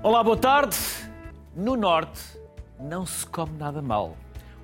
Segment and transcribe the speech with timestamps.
[0.00, 0.76] Olá, boa tarde.
[1.56, 2.20] No Norte
[2.78, 4.16] não se come nada mal.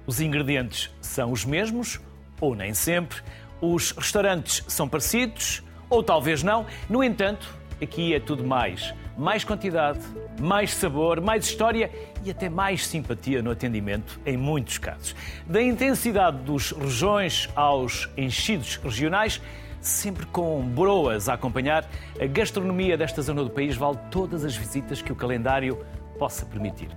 [0.07, 2.01] Os ingredientes são os mesmos,
[2.41, 3.19] ou nem sempre.
[3.61, 5.61] Os restaurantes são parecidos,
[5.91, 6.65] ou talvez não.
[6.89, 7.53] No entanto,
[7.83, 8.95] aqui é tudo mais.
[9.19, 9.99] Mais quantidade,
[10.41, 11.91] mais sabor, mais história
[12.25, 15.17] e até mais simpatia no atendimento, em muitos casos.
[15.49, 19.43] Da intensidade dos rojões aos enchidos regionais,
[19.89, 21.89] sempre com broas a acompanhar,
[22.21, 25.85] a gastronomia desta zona do país vale todas as visitas que o calendário
[26.19, 26.89] possa permitir.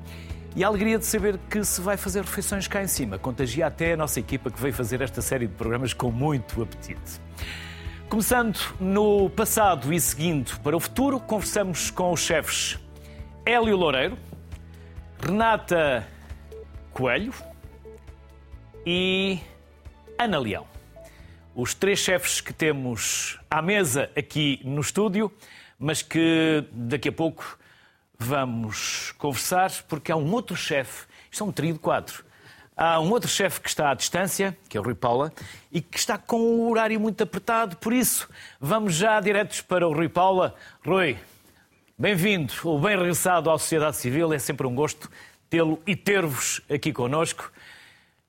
[0.55, 3.93] E a alegria de saber que se vai fazer refeições cá em cima contagia até
[3.93, 7.21] a nossa equipa que veio fazer esta série de programas com muito apetite.
[8.09, 12.79] Começando no passado e seguindo para o futuro, conversamos com os chefes
[13.45, 14.17] Hélio Loureiro,
[15.21, 16.07] Renata
[16.91, 17.33] Coelho
[18.85, 19.39] e
[20.17, 20.76] Ana Leão.
[21.59, 25.31] Os três chefes que temos à mesa aqui no estúdio,
[25.79, 27.57] mas que daqui a pouco
[28.15, 32.23] vamos conversar, porque há um outro chefe, isto é um trio de quatro,
[32.75, 35.33] Há um outro chefe que está à distância, que é o Rui Paula,
[35.71, 38.29] e que está com o horário muito apertado, por isso
[38.61, 40.53] vamos já diretos para o Rui Paula.
[40.85, 41.17] Rui,
[41.97, 45.09] bem-vindo ou bem regressado à sociedade civil, é sempre um gosto
[45.49, 47.51] tê-lo e ter-vos aqui connosco.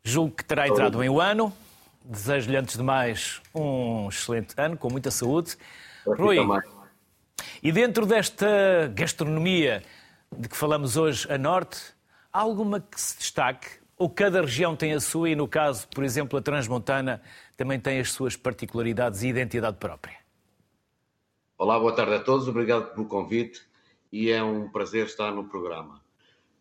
[0.02, 1.54] Julgo que terá entrado bem o ano.
[2.10, 5.58] Desejo-lhe, antes de mais, um excelente ano, com muita saúde.
[6.06, 6.38] Rui,
[7.62, 9.82] e dentro desta gastronomia
[10.34, 11.78] de que falamos hoje a norte,
[12.32, 16.02] há alguma que se destaque ou cada região tem a sua e, no caso, por
[16.02, 17.20] exemplo, a Transmontana
[17.58, 20.16] também tem as suas particularidades e identidade própria?
[21.58, 23.60] Olá, boa tarde a todos, obrigado pelo convite
[24.10, 26.00] e é um prazer estar no programa.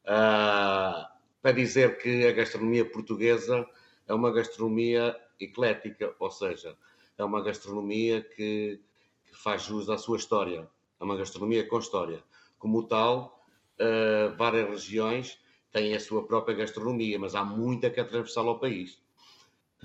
[0.04, 1.08] Uh,
[1.42, 3.66] para dizer que a gastronomia portuguesa
[4.06, 6.78] é uma gastronomia eclética, ou seja,
[7.18, 8.80] é uma gastronomia que,
[9.26, 12.24] que faz jus à sua história, é uma gastronomia com história.
[12.58, 13.44] Como tal,
[13.80, 15.40] uh, várias regiões
[15.72, 19.02] têm a sua própria gastronomia, mas há muita que é transversal ao país.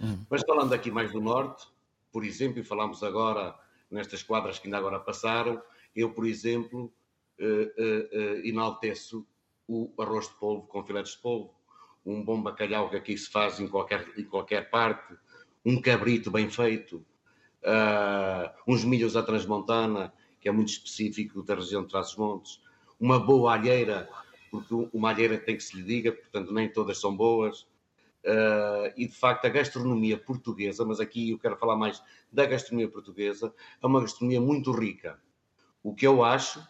[0.01, 0.25] Hum.
[0.31, 1.67] Mas falando aqui mais do Norte,
[2.11, 3.55] por exemplo, e falamos agora
[3.91, 5.63] nestas quadras que ainda agora passaram,
[5.95, 6.93] eu, por exemplo,
[7.39, 9.27] uh, uh, enalteço
[9.69, 11.55] o arroz de polvo com filetes de polvo,
[12.05, 15.15] um bom bacalhau que aqui se faz em qualquer, em qualquer parte,
[15.65, 17.05] um cabrito bem feito,
[18.67, 22.61] uns milhos à transmontana, que é muito específico da região de Trás-os-Montes,
[22.99, 24.09] uma boa alheira
[24.53, 27.63] porque uma alheira tem que se lhe diga, portanto, nem todas são boas.
[28.23, 32.89] Uh, e de facto, a gastronomia portuguesa, mas aqui eu quero falar mais da gastronomia
[32.89, 33.53] portuguesa,
[33.83, 35.19] é uma gastronomia muito rica.
[35.83, 36.63] O que eu acho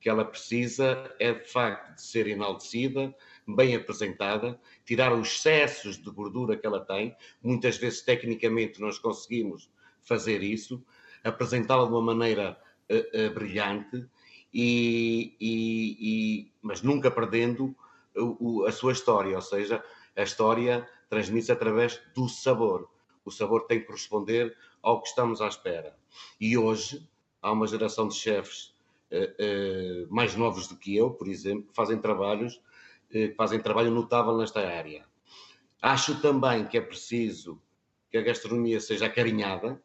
[0.00, 3.12] que ela precisa é de facto de ser enaltecida,
[3.46, 7.14] bem apresentada, tirar os excessos de gordura que ela tem.
[7.42, 9.70] Muitas vezes, tecnicamente, nós conseguimos
[10.02, 10.82] fazer isso,
[11.22, 12.58] apresentá-la de uma maneira
[12.90, 14.06] uh, uh, brilhante
[14.52, 17.74] e, e, e, mas nunca perdendo
[18.16, 19.82] o, a sua história, ou seja,
[20.16, 22.88] a história transmite-se através do sabor.
[23.24, 25.96] O sabor tem que corresponder ao que estamos à espera.
[26.40, 27.06] E hoje
[27.42, 28.74] há uma geração de chefes
[29.10, 32.60] uh, mais novos do que eu, por exemplo, que fazem trabalhos,
[33.14, 35.04] uh, fazem trabalho notável nesta área.
[35.80, 37.60] Acho também que é preciso
[38.10, 39.80] que a gastronomia seja acarinhada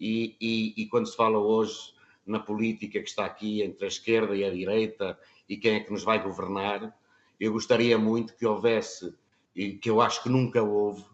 [0.00, 1.94] e, e, e quando se fala hoje
[2.26, 5.18] na política que está aqui entre a esquerda e a direita
[5.48, 6.94] e quem é que nos vai governar,
[7.38, 9.14] eu gostaria muito que houvesse,
[9.54, 11.04] e que eu acho que nunca houve,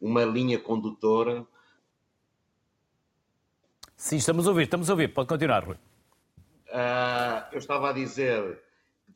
[0.00, 1.46] uma linha condutora.
[3.96, 5.76] Sim, estamos a ouvir, estamos a ouvir, pode continuar, Rui.
[6.68, 8.65] Uh, eu estava a dizer que,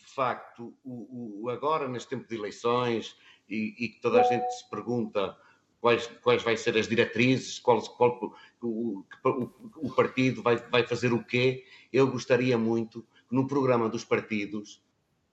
[0.05, 3.17] de facto, o, o, agora, neste tempo de eleições,
[3.49, 5.37] e, e que toda a gente se pergunta
[5.81, 11.13] quais, quais vai ser as diretrizes, qual, qual o, o, o, partido vai, vai fazer
[11.13, 11.65] o quê.
[11.93, 14.83] Eu gostaria muito que no programa dos partidos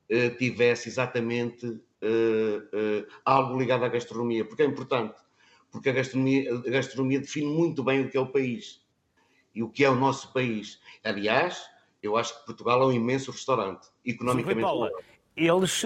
[0.10, 5.20] eh, tivesse exatamente eh, eh, algo ligado à gastronomia, porque é importante,
[5.72, 8.82] porque a gastronomia, a gastronomia define muito bem o que é o país
[9.54, 10.80] e o que é o nosso país.
[11.04, 11.62] Aliás,
[12.08, 14.60] eu acho que Portugal é um imenso restaurante, economicamente.
[14.60, 14.92] Sim, Paula,
[15.36, 15.84] eles,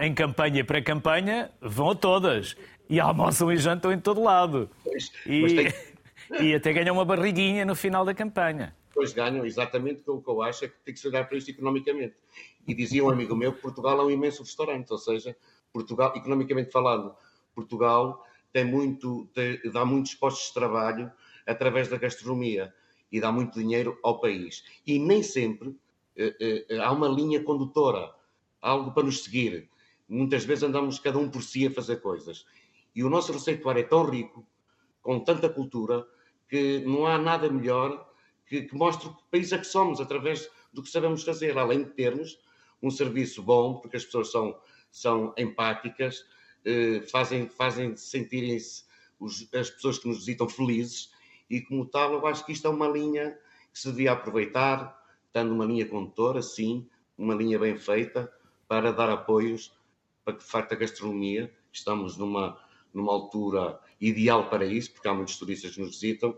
[0.00, 2.56] em campanha para campanha, vão a todas
[2.88, 4.68] e almoçam e jantam em todo lado.
[4.82, 5.74] Pois, e, tem...
[6.40, 8.74] e até ganham uma barriguinha no final da campanha.
[8.92, 11.50] Pois ganham, exatamente o que eu acho é que tem que se olhar para isto
[11.50, 12.16] economicamente.
[12.66, 15.36] E dizia um amigo meu que Portugal é um imenso restaurante, ou seja,
[15.72, 17.14] Portugal, economicamente falando,
[17.54, 21.12] Portugal tem muito, tem, dá muitos postos de trabalho
[21.46, 22.74] através da gastronomia
[23.10, 24.64] e dá muito dinheiro ao país.
[24.86, 25.74] E nem sempre
[26.16, 28.12] eh, eh, há uma linha condutora,
[28.60, 29.68] algo para nos seguir.
[30.08, 32.44] Muitas vezes andamos cada um por si a fazer coisas.
[32.94, 34.46] E o nosso receituário é tão rico,
[35.02, 36.06] com tanta cultura,
[36.48, 38.08] que não há nada melhor
[38.46, 41.90] que, que mostre que país é que somos, através do que sabemos fazer, além de
[41.90, 42.38] termos
[42.82, 44.58] um serviço bom, porque as pessoas são,
[44.90, 46.24] são empáticas,
[46.64, 48.84] eh, fazem, fazem sentirem-se
[49.52, 51.12] as pessoas que nos visitam felizes,
[51.48, 53.38] e como tal, eu acho que isto é uma linha
[53.72, 58.32] que se devia aproveitar, estando uma linha condutora, sim, uma linha bem feita,
[58.66, 59.72] para dar apoios
[60.24, 62.58] para que, de facto, a gastronomia, estamos numa,
[62.92, 66.36] numa altura ideal para isso, porque há muitos turistas que nos visitam,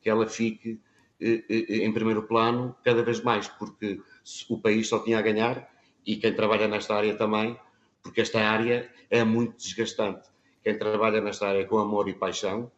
[0.00, 0.78] que ela fique
[1.20, 4.00] eh, eh, em primeiro plano cada vez mais, porque
[4.48, 5.70] o país só tinha a ganhar
[6.06, 7.58] e quem trabalha nesta área também,
[8.02, 10.28] porque esta área é muito desgastante.
[10.62, 12.70] Quem trabalha nesta área com amor e paixão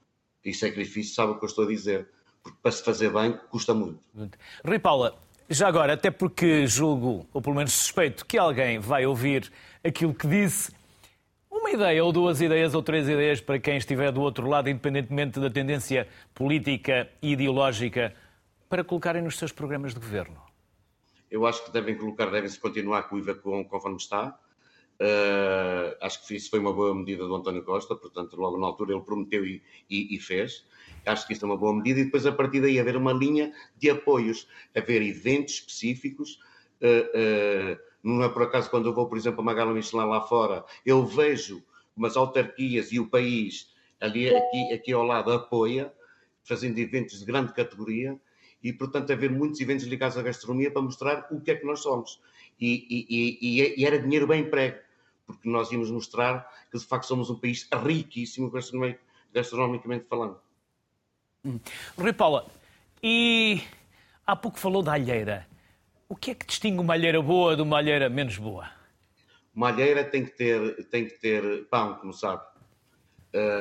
[0.45, 2.09] e sacrifício sabe o que eu estou a dizer,
[2.43, 4.01] porque para se fazer bem custa muito.
[4.65, 5.19] Rui Paula,
[5.49, 9.53] já agora, até porque julgo, ou pelo menos suspeito, que alguém vai ouvir
[9.85, 10.73] aquilo que disse,
[11.51, 15.39] uma ideia, ou duas ideias, ou três ideias para quem estiver do outro lado, independentemente
[15.39, 18.15] da tendência política e ideológica,
[18.69, 20.41] para colocarem nos seus programas de governo?
[21.31, 24.39] Eu acho que devem colocar, devem-se continuar com o IVA conforme está.
[25.03, 28.93] Uh, acho que isso foi uma boa medida do António Costa, portanto, logo na altura
[28.93, 29.61] ele prometeu e,
[29.91, 30.65] e, e fez.
[31.05, 33.53] Acho que isso é uma boa medida e depois a partir daí haver uma linha
[33.77, 34.47] de apoios,
[34.77, 36.39] haver eventos específicos.
[36.81, 40.05] Uh, uh, não é por acaso quando eu vou, por exemplo, a uma gala Michelin
[40.05, 41.65] lá fora, eu vejo
[41.97, 45.93] umas autarquias e o país ali aqui, aqui ao lado apoia,
[46.45, 48.19] fazendo eventos de grande categoria
[48.63, 51.81] e, portanto, haver muitos eventos ligados à gastronomia para mostrar o que é que nós
[51.81, 52.21] somos.
[52.61, 54.79] E, e, e, e era dinheiro bem emprego,
[55.33, 58.53] porque nós íamos mostrar que, de facto, somos um país riquíssimo
[59.33, 60.39] gastronomicamente falando.
[61.45, 61.59] Hum.
[61.99, 62.47] Rui Paula,
[63.03, 63.61] e
[64.27, 65.47] há pouco falou da alheira.
[66.09, 68.71] O que é que distingue uma alheira boa de uma alheira menos boa?
[69.55, 72.43] Uma alheira tem que ter, tem que ter pão, como sabe.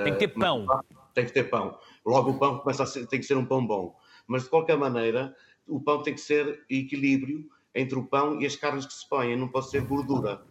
[0.03, 0.67] Tem que ter pão.
[1.13, 1.77] Tem que ter pão.
[2.05, 3.95] Logo o pão começa a ser, tem que ser um pão bom.
[4.27, 5.35] Mas de qualquer maneira,
[5.67, 9.35] o pão tem que ser equilíbrio entre o pão e as carnes que se põem,
[9.35, 10.41] não pode ser gordura.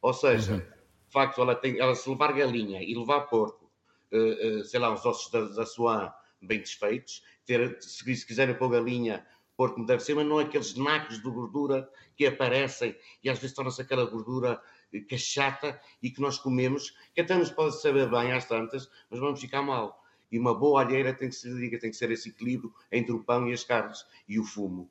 [0.00, 0.58] Ou seja, uhum.
[0.58, 3.70] de facto, ela, tem, ela se levar galinha e levar porco,
[4.12, 7.22] uh, uh, sei lá, os ossos da, da sua bem desfeitos.
[7.44, 11.28] Ter, se, se quiserem pôr galinha, pôr como deve ser, mas não aqueles nacos de
[11.28, 14.60] gordura que aparecem e às vezes torna-se aquela gordura
[14.90, 18.88] que é chata e que nós comemos, que até nos pode saber bem às tantas,
[19.10, 20.02] mas vamos ficar mal.
[20.30, 23.48] E uma boa alheira tem que ser, tem que ser esse equilíbrio entre o pão
[23.48, 24.90] e as carnes e o fumo.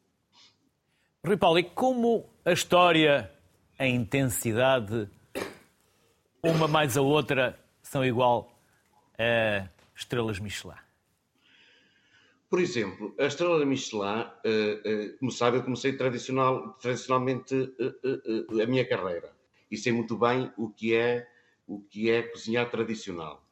[1.25, 3.31] Rui Paulo, e como a história,
[3.77, 5.09] a intensidade,
[6.41, 8.51] uma mais a outra, são igual
[9.17, 10.75] a estrelas Michelin?
[12.49, 18.65] Por exemplo, a estrela Michelin, eh, eh, como sabe, eu comecei tradicional, tradicionalmente eh, a
[18.65, 19.35] minha carreira
[19.69, 21.27] e sei muito bem o que é
[21.67, 23.43] o que é cozinhar tradicional.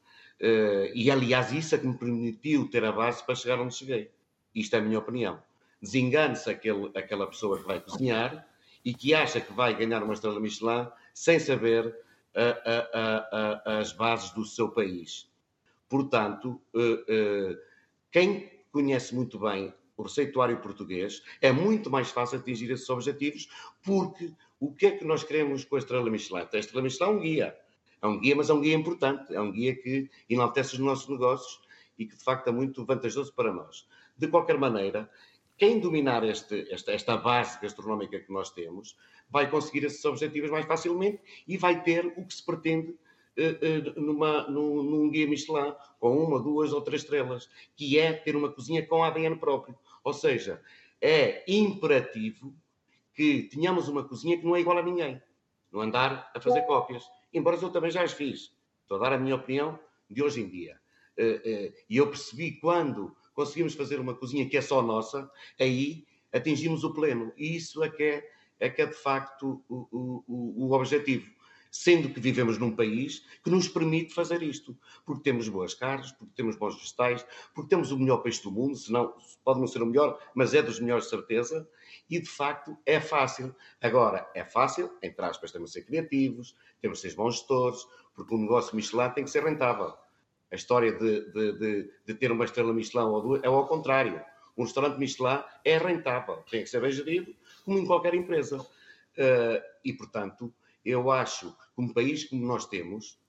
[0.94, 4.10] E aliás, isso é que me permitiu ter a base para chegar onde cheguei.
[4.54, 5.44] Isto é a minha opinião.
[5.82, 8.48] Desengane-se aquela pessoa que vai cozinhar
[8.86, 11.94] e que acha que vai ganhar uma estrela Michelin sem saber
[12.36, 15.28] a, a, as bases do seu país.
[15.90, 16.62] Portanto,
[18.12, 23.48] quem conhece muito bem o receituário português, é muito mais fácil atingir esses objetivos,
[23.82, 26.48] porque o que é que nós queremos com a Estrela Michelin?
[26.52, 27.58] A Estrela Michelin é um guia.
[28.02, 29.34] É um guia, mas é um guia importante.
[29.34, 31.62] É um guia que enaltece os nossos negócios
[31.98, 33.88] e que, de facto, é muito vantajoso para nós.
[34.18, 35.10] De qualquer maneira,
[35.58, 38.98] quem dominar este, esta, esta base gastronómica que nós temos
[39.30, 42.96] vai conseguir esses objetivos mais facilmente e vai ter o que se pretende
[43.38, 48.14] eh, eh, numa, num, num guia Michelin com uma, duas ou três estrelas, que é
[48.14, 49.78] ter uma cozinha com ADN próprio.
[50.04, 50.62] Ou seja,
[51.02, 52.54] é imperativo
[53.14, 55.22] que tenhamos uma cozinha que não é igual a ninguém.
[55.72, 57.04] Não andar a fazer cópias.
[57.34, 58.56] Embora eu também já as fiz.
[58.82, 60.80] Estou a dar a minha opinião de hoje em dia.
[61.18, 66.84] Eh, e eu percebi quando conseguimos fazer uma cozinha que é só nossa, aí atingimos
[66.84, 67.32] o pleno.
[67.38, 71.36] E isso é que é, é, que é de facto o, o, o objetivo
[71.76, 76.32] sendo que vivemos num país que nos permite fazer isto, porque temos boas carnes, porque
[76.34, 79.14] temos bons vegetais, porque temos o melhor peixe do mundo, senão
[79.44, 81.68] pode não ser o melhor, mas é dos melhores certeza,
[82.10, 83.54] e de facto é fácil.
[83.82, 88.34] Agora, é fácil, entre aspas, temos de ser criativos, temos de ser bons gestores, porque
[88.34, 89.94] o negócio Michelin tem que ser rentável.
[90.56, 94.22] A história de, de, de, de ter uma estrela Michelin ou duas é ao contrário.
[94.56, 97.36] Um restaurante Michelin é rentável, tem que ser bem gerido,
[97.66, 98.62] como em qualquer empresa.
[98.62, 100.54] Uh, e, portanto,
[100.86, 103.20] eu acho que um país como nós temos,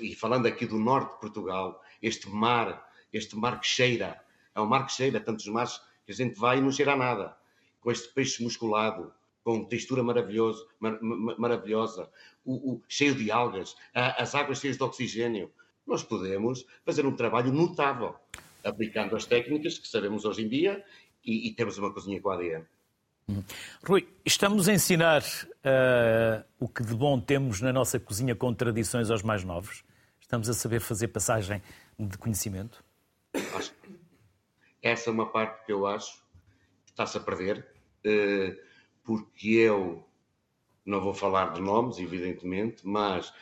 [0.00, 4.22] e falando aqui do norte de Portugal, este mar, este mar que cheira,
[4.54, 6.96] é um mar que cheira, tantos mares que a gente vai e não cheira a
[6.96, 7.36] nada,
[7.80, 12.08] com este peixe musculado, com textura maravilhoso, mar, maravilhosa,
[12.44, 15.50] o, o, cheio de algas, a, as águas cheias de oxigênio.
[15.86, 18.14] Nós podemos fazer um trabalho notável,
[18.64, 20.84] aplicando as técnicas que sabemos hoje em dia
[21.24, 22.64] e, e temos uma cozinha com ADN.
[23.28, 23.42] Hum.
[23.86, 29.10] Rui, estamos a ensinar uh, o que de bom temos na nossa cozinha com tradições
[29.10, 29.82] aos mais novos?
[30.20, 31.62] Estamos a saber fazer passagem
[31.98, 32.84] de conhecimento?
[33.54, 33.72] Acho
[34.84, 36.22] essa é uma parte que eu acho
[36.84, 37.66] que está-se a perder,
[38.04, 38.60] uh,
[39.02, 40.06] porque eu
[40.84, 43.32] não vou falar de nomes, evidentemente, mas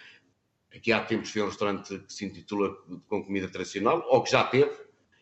[0.75, 2.75] aqui há tempos foi um restaurante que se intitula
[3.09, 4.73] com comida tradicional, ou que já teve,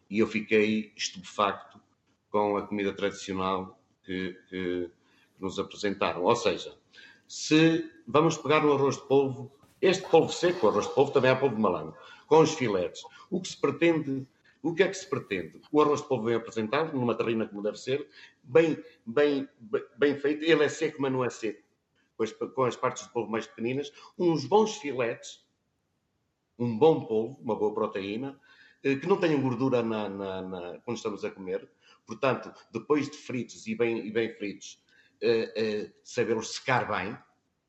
[0.09, 1.81] e eu fiquei estupefacto
[2.31, 4.91] com a comida tradicional que, que,
[5.37, 6.23] que nos apresentaram.
[6.23, 6.77] Ou seja,
[7.27, 11.31] se vamos pegar o arroz de polvo, este polvo seco, o arroz de polvo também
[11.31, 14.27] é polvo de malango, com os filetes, o que se pretende
[14.63, 15.59] o que é que se pretende?
[15.73, 18.07] O arroz de polvo vem apresentado numa terrina como deve ser,
[18.43, 18.77] bem,
[19.07, 19.49] bem,
[19.97, 20.45] bem feito.
[20.45, 21.63] Ele é seco, mas não é seco
[22.55, 25.45] com as partes de polvo mais pequeninas, uns bons filetes,
[26.59, 28.39] um bom polvo, uma boa proteína,
[28.83, 31.69] eh, que não tenham gordura na, na, na, quando estamos a comer.
[32.07, 34.83] Portanto, depois de fritos e bem, e bem fritos,
[35.23, 37.17] eh, eh, sabê-los secar bem,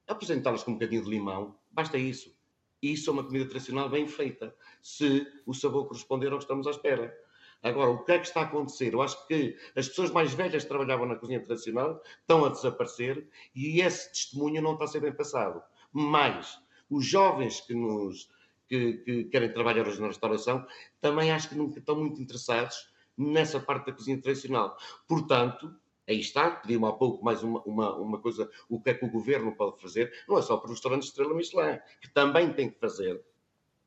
[0.08, 2.36] apresentá-los com um bocadinho de limão, basta isso.
[2.81, 6.72] Isso é uma comida tradicional bem feita, se o sabor corresponder ao que estamos à
[6.72, 7.15] espera.
[7.63, 8.94] Agora, o que é que está a acontecer?
[8.94, 13.27] Eu acho que as pessoas mais velhas que trabalhavam na cozinha tradicional estão a desaparecer
[13.53, 15.62] e esse testemunho não está a ser bem passado.
[15.91, 18.30] Mas os jovens que nos
[18.68, 20.65] que, que querem trabalhar hoje na restauração
[21.01, 24.77] também acho que não estão muito interessados nessa parte da cozinha tradicional.
[25.08, 25.75] Portanto,
[26.08, 29.12] aí está, pedi-me há pouco mais uma, uma, uma coisa, o que é que o
[29.12, 32.80] governo pode fazer, não é só para os restaurantes Estrela Michelin, que também tem que
[32.80, 33.22] fazer,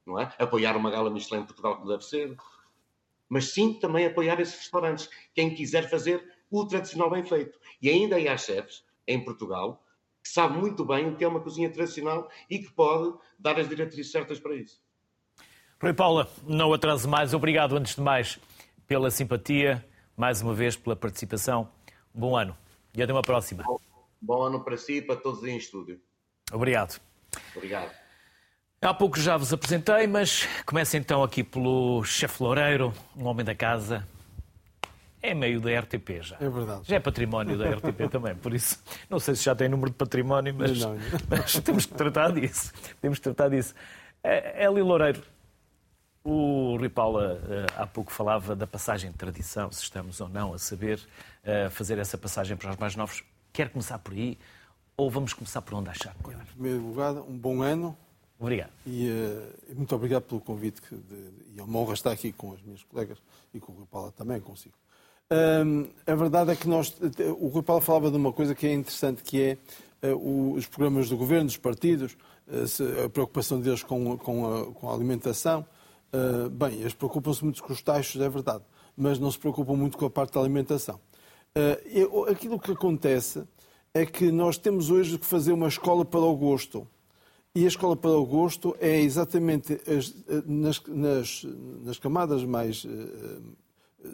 [0.06, 0.30] não é?
[0.38, 2.36] Apoiar uma gala Michelin em Portugal como deve ser,
[3.28, 5.08] mas sim também apoiar esses restaurantes.
[5.34, 7.58] Quem quiser fazer o tradicional bem feito.
[7.80, 9.82] E ainda há chefes em Portugal
[10.22, 13.68] que sabem muito bem o que é uma cozinha tradicional e que pode dar as
[13.68, 14.82] diretrizes certas para isso.
[15.80, 17.34] Rui Paula, não atrase mais.
[17.34, 18.38] Obrigado, antes de mais,
[18.86, 19.84] pela simpatia,
[20.16, 21.68] mais uma vez pela participação.
[22.14, 22.56] Bom ano
[22.94, 23.64] e até uma próxima.
[23.64, 23.78] Bom,
[24.20, 26.00] bom ano para si e para todos em estúdio.
[26.52, 27.00] Obrigado.
[27.54, 28.03] Obrigado.
[28.84, 33.54] Há pouco já vos apresentei, mas começo então aqui pelo chefe Loureiro, um homem da
[33.54, 34.06] casa.
[35.22, 36.36] É meio da RTP já.
[36.38, 36.82] É verdade.
[36.84, 39.96] Já é património da RTP também, por isso não sei se já tem número de
[39.96, 41.00] património, mas, não, não.
[41.30, 42.74] mas temos que tratar disso.
[43.00, 43.74] Temos que tratar disso.
[44.22, 45.22] Eli Loureiro,
[46.22, 50.52] o Rui Paula eh, há pouco falava da passagem de tradição, se estamos ou não
[50.52, 51.00] a saber
[51.42, 53.24] eh, fazer essa passagem para os mais novos.
[53.50, 54.38] Quer começar por aí
[54.94, 56.14] ou vamos começar por onde achar?
[56.28, 57.96] Em primeiro lugar, um bom ano
[58.38, 58.70] Obrigado.
[58.86, 60.82] E uh, muito obrigado pelo convite.
[60.82, 63.18] Que de, e é uma honra estar aqui com as minhas colegas
[63.52, 64.74] e com o Rui Paula também, consigo.
[65.30, 66.94] Um, a verdade é que nós.
[67.38, 69.58] O Rui Paula falava de uma coisa que é interessante, que
[70.02, 72.16] é uh, os programas do governo, dos partidos,
[72.48, 75.64] uh, a preocupação deles com, com, a, com a alimentação.
[76.52, 78.62] bem, eles preocupam-se muito com os taxos, é verdade,
[78.96, 81.00] mas não se preocupam muito com a parte da alimentação.
[81.86, 83.44] Eu, aquilo que acontece
[83.92, 86.86] é que nós temos hoje que fazer uma escola para o gosto.
[87.56, 90.12] E a escola para o gosto é exatamente as,
[90.44, 91.46] nas, nas,
[91.84, 93.42] nas, camadas mais uh,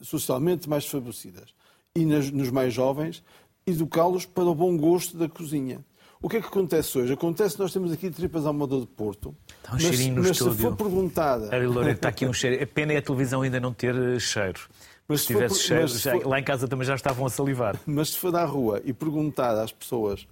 [0.03, 1.55] socialmente mais favorecidas
[1.95, 3.23] e nas, nos mais jovens,
[3.67, 5.85] educá-los para o bom gosto da cozinha.
[6.23, 7.15] O que é que acontece hoje?
[7.15, 9.35] Acontece que nós temos aqui tripas ao moda de Porto.
[9.49, 10.55] Está um mas, cheirinho no mas estúdio.
[10.55, 11.55] se for perguntada...
[11.55, 12.63] Ari está aqui um cheiro.
[12.63, 14.61] A pena é a televisão ainda não ter eh, cheiro.
[15.09, 16.27] Mas se, se tivesse for, cheiro, se for...
[16.27, 17.81] lá em casa também já estavam a salivar.
[17.87, 20.29] Mas se for à rua e perguntar às pessoas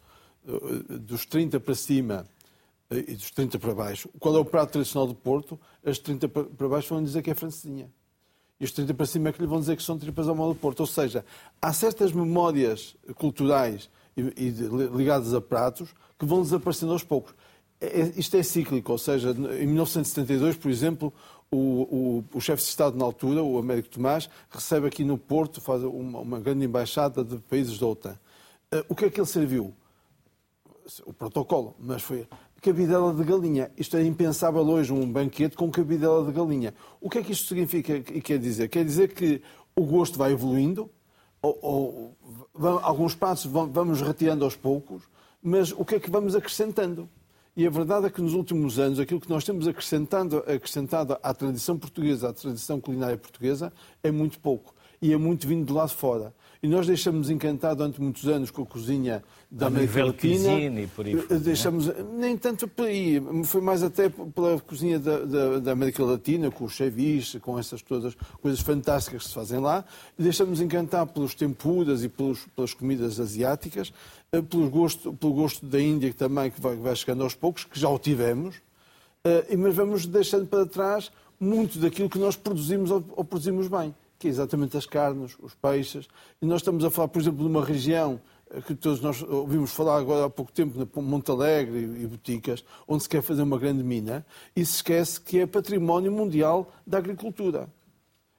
[0.47, 2.27] eh, dos 30 para cima
[2.91, 6.69] e dos 30 para baixo, qual é o prato tradicional do Porto, as 30 para
[6.69, 7.91] baixo vão dizer que é francesinha.
[8.61, 10.55] E os 30 para cima é que lhe vão dizer que são tripas ao modo
[10.55, 10.81] do Porto.
[10.81, 11.25] Ou seja,
[11.63, 14.51] há certas memórias culturais e, e
[14.97, 17.35] ligadas a pratos que vão desaparecendo aos poucos.
[17.81, 21.13] É, é isto é cíclico, ou seja, em 1972, por exemplo,
[21.51, 25.61] o, o, o chefe de Estado na altura, o Américo Tomás, recebe aqui no Porto,
[25.61, 28.19] faz uma, uma grande embaixada de países da OTAN.
[28.73, 29.73] Uh, o que é que ele serviu?
[31.05, 32.27] O protocolo, mas foi
[32.61, 33.71] cabidela de galinha.
[33.77, 36.75] Isto é impensável hoje, um banquete com cabidela de galinha.
[37.01, 38.69] O que é que isto significa e quer dizer?
[38.69, 39.41] Quer dizer que
[39.77, 40.91] o gosto vai evoluindo,
[41.41, 42.17] ou, ou
[42.83, 45.03] alguns passos vamos retirando aos poucos,
[45.43, 47.09] mas o que é que vamos acrescentando?
[47.57, 51.35] E a verdade é que nos últimos anos aquilo que nós temos acrescentado, acrescentado à
[51.35, 53.73] tradição portuguesa, à tradição culinária portuguesa,
[54.03, 54.75] é muito pouco.
[55.03, 56.33] E é muito vindo de lá de fora.
[56.61, 60.59] E nós deixamos encantar durante muitos anos com a cozinha da a América Latina.
[60.59, 65.19] E por aí fora, deixamos, nem tanto por aí, foi mais até pela cozinha da,
[65.25, 69.61] da, da América Latina, com o ceviche, com essas todas coisas fantásticas que se fazem
[69.61, 69.85] lá.
[70.19, 73.93] E deixamos encantar pelos tempuras e pelos, pelas comidas asiáticas,
[74.33, 77.79] eh, pelo gosto, pelo gosto da Índia também, que vai, vai chegando aos poucos, que
[77.79, 78.57] já o tivemos,
[79.23, 84.27] eh, mas vamos deixando para trás muito daquilo que nós produzimos ou produzimos bem que
[84.27, 86.09] é exatamente as carnes, os peixes.
[86.43, 88.21] E nós estamos a falar, por exemplo, de uma região
[88.67, 93.03] que todos nós ouvimos falar agora há pouco tempo, na Monte Alegre e Boticas, onde
[93.03, 94.25] se quer fazer uma grande mina,
[94.57, 97.69] e se esquece que é património mundial da agricultura.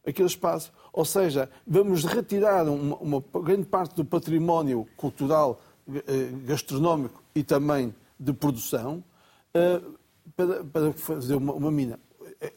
[0.06, 0.72] Aquele espaço.
[0.92, 7.94] Ou seja, vamos retirar uma, uma grande parte do património cultural, eh, gastronómico e também
[8.20, 9.04] de produção
[9.54, 9.82] eh,
[10.36, 12.00] para, para fazer uma, uma mina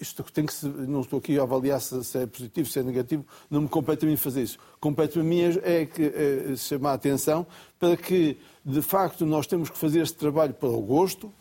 [0.00, 3.26] isto tem que se, não estou aqui a avaliar se, é positivo, se é negativo,
[3.50, 4.58] não me compete a mim fazer isso.
[4.80, 7.46] Compete a mim é, que, é chamar a atenção
[7.78, 11.32] para que, de facto, nós temos que fazer este trabalho para o gosto,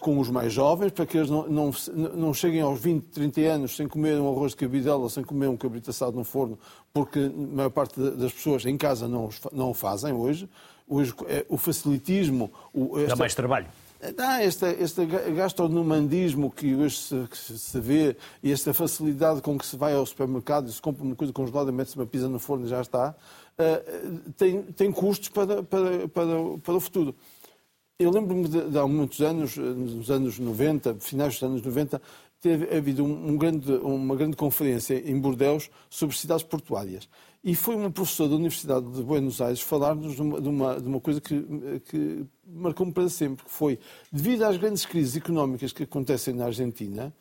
[0.00, 1.72] com os mais jovens, para que eles não, não,
[2.14, 5.56] não cheguem aos 20, 30 anos sem comer um arroz de cabidela, sem comer um
[5.56, 6.58] cabrito assado no forno,
[6.92, 10.48] porque a maior parte das pessoas em casa não, não o fazem hoje.
[10.86, 12.52] Hoje é, o facilitismo...
[12.72, 13.10] O, esta...
[13.10, 13.66] Dá mais trabalho.
[14.16, 19.64] Dá este, este gastronomandismo que hoje se, que se vê e esta facilidade com que
[19.64, 22.66] se vai ao supermercado e se compra uma coisa congelada, mete-se uma pizza no forno
[22.66, 23.14] e já está,
[23.58, 27.14] uh, tem, tem custos para, para, para, para o futuro.
[27.96, 32.02] Eu lembro-me de, de, há muitos anos, nos anos 90, finais dos anos 90,
[32.42, 37.08] teve havido um, um grande, uma grande conferência em Bordeus sobre cidades portuárias.
[37.42, 40.48] E foi uma professora da Universidade de Buenos Aires falar-nos de, de
[40.88, 41.40] uma coisa que,
[41.86, 43.78] que marcou-me para sempre, que foi,
[44.12, 47.14] devido às grandes crises económicas que acontecem na Argentina,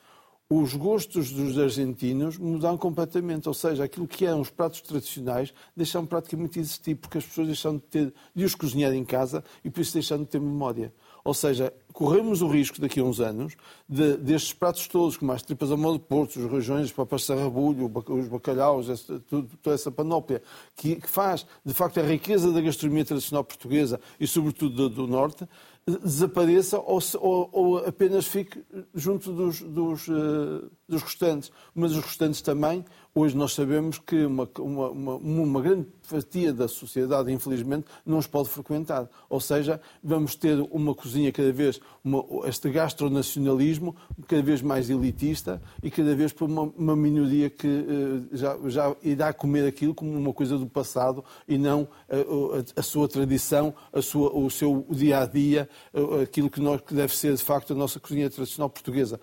[0.50, 3.48] os gostos dos argentinos mudaram completamente.
[3.48, 7.48] Ou seja, aquilo que eram os pratos tradicionais deixaram praticamente de existir, porque as pessoas
[7.48, 10.94] deixaram de, ter, de os cozinhar em casa e por isso deixaram de ter memória.
[11.24, 13.56] Ou seja, corremos o risco daqui a uns anos
[13.88, 17.22] de, destes pratos todos, como as tripas ao molho de porto, os rojões, os papas
[17.22, 18.88] de sarrabulho, os bacalhaus,
[19.30, 20.42] toda essa panóplia,
[20.76, 25.08] que, que, faz, de facto, a riqueza da gastronomia tradicional portuguesa e, sobretudo, do, do
[25.08, 25.48] Norte,
[25.86, 28.64] desapareça ou, ou, ou, apenas fique
[28.94, 31.52] junto dos, dos, uh, dos restantes.
[31.74, 36.66] Mas os restantes também Hoje nós sabemos que uma, uma, uma, uma, grande fatia da
[36.66, 39.10] sociedade, infelizmente, não os pode frequentar.
[39.30, 43.94] Ou seja, vamos ter uma cozinha cada vez, uma, este gastronacionalismo
[44.30, 48.96] cada vez mais elitista e cada vez por uma, uma minoria que uh, já, já
[49.04, 53.74] irá comer aquilo como uma coisa do passado e não a, a, a sua tradição,
[53.92, 57.76] a sua, o seu dia-a-dia, -dia, aquilo que, nós, que deve ser, de facto, a
[57.76, 59.20] nossa cozinha tradicional portuguesa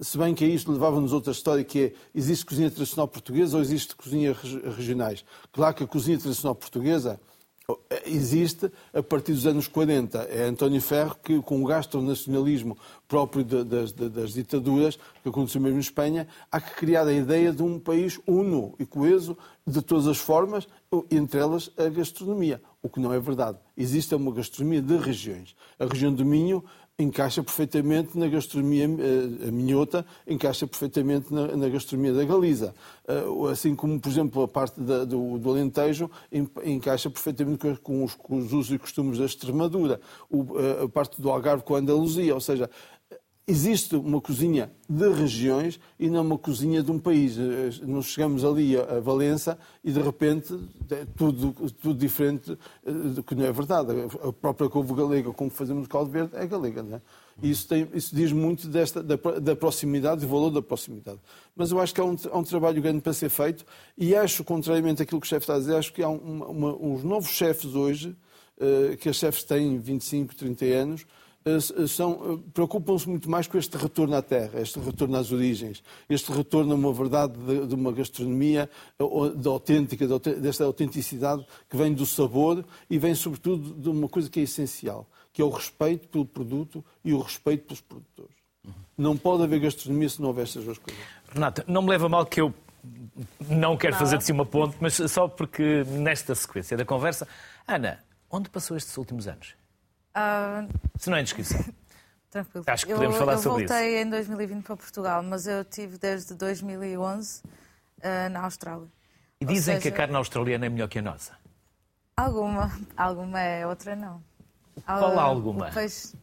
[0.00, 3.62] se bem que a isto levava-nos outra história, que é, existe cozinha tradicional portuguesa ou
[3.62, 4.34] existe cozinha
[4.76, 5.24] regionais?
[5.52, 7.20] Claro que a cozinha tradicional portuguesa
[8.06, 10.18] existe a partir dos anos 40.
[10.30, 15.80] É António Ferro que, com o gastronacionalismo próprio das, das, ditaduras, que aconteceu mesmo em
[15.80, 19.36] Espanha, há que criar a ideia de um país uno e coeso
[19.66, 20.66] de todas as formas,
[21.10, 23.58] entre elas a gastronomia, o que não é verdade.
[23.76, 25.54] Existe uma gastronomia de regiões.
[25.78, 26.64] A região do Minho
[27.00, 32.74] encaixa perfeitamente na gastronomia eh, a minhota, encaixa perfeitamente na, na gastronomia da Galiza.
[33.08, 36.08] Uh, assim como, por exemplo, a parte da, do, do, Alentejo
[36.64, 40.00] encaixa perfeitamente com, com, os, com, os, usos e costumes da Extremadura.
[40.28, 42.34] O, uh, a parte do Algarve com a Andaluzia.
[42.34, 42.70] Ou seja,
[43.50, 47.36] existe uma cozinha de regiões e não uma cozinha de um país.
[47.82, 50.56] Nós chegamos ali a Valença e de repente
[50.90, 53.92] é tudo, tudo diferente, eh, que não é verdade.
[54.22, 56.82] A própria couve galega, como fazemos caldo verde, é galega.
[56.82, 57.02] Não é?
[57.42, 61.18] Isso, tem, isso diz muito desta, da, da proximidade, do valor da proximidade.
[61.56, 63.64] Mas eu acho que há um, há um, trabalho grande para ser feito
[63.98, 66.76] e acho, contrariamente àquilo que o chefe está a dizer, acho que há uma, uma,
[66.76, 68.14] uns novos chefes hoje,
[68.58, 71.06] uh, que os chefes têm 25, 30 anos,
[71.42, 75.82] eh, eh, eh, preocupam-se muito mais com este retorno à terra, este retorno às origens,
[76.08, 78.68] este retorno a uma verdade de, de uma gastronomia
[79.36, 84.28] de autêntica, de, desta autenticidade que vem do sabor e vem sobretudo de uma coisa
[84.28, 88.36] que é essencial, que é o respeito pelo produto e o respeito pelos produtores.
[88.66, 88.72] Uhum.
[88.98, 91.02] Não pode haver gastronomia se não houver estas duas coisas.
[91.32, 92.52] Renata, não me leva mal que eu
[93.48, 97.26] não quero fazer de si uma ponte, mas só porque nesta sequência da conversa.
[97.66, 99.59] Ana, onde passou estes últimos anos?
[100.16, 100.68] Uh...
[100.98, 101.64] Se não é inscrição.
[102.30, 102.64] Tranquilo.
[102.66, 103.72] Acho que podemos eu, falar eu sobre isso.
[103.72, 108.86] Eu voltei em 2020 para Portugal, mas eu tive desde 2011 uh, na Austrália.
[109.40, 109.80] E dizem seja...
[109.80, 111.36] que a carne australiana é melhor que a nossa?
[112.16, 112.70] Alguma.
[112.96, 114.22] Alguma é, outra não.
[114.84, 115.70] Qual uh, alguma?
[115.70, 116.14] Peixe...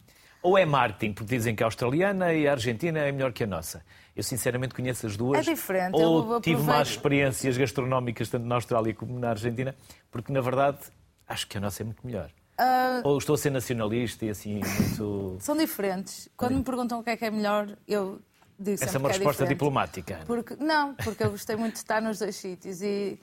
[0.42, 3.46] Ou é marketing, porque dizem que a australiana e a argentina é melhor que a
[3.46, 3.84] nossa.
[4.14, 5.46] Eu sinceramente conheço as duas.
[5.46, 5.94] É diferente.
[5.94, 9.74] Ou tive mais experiências gastronómicas tanto na Austrália como na Argentina,
[10.10, 10.78] porque na verdade
[11.26, 12.30] acho que a nossa é muito melhor.
[12.58, 13.00] Uh...
[13.04, 15.36] Ou estou a ser nacionalista e assim muito.
[15.40, 16.28] São diferentes.
[16.36, 18.20] Quando me perguntam o que é que é melhor, eu
[18.58, 20.20] digo Essa é uma é resposta é diplomática.
[20.26, 23.18] Porque, não, porque eu gostei muito de estar nos dois sítios e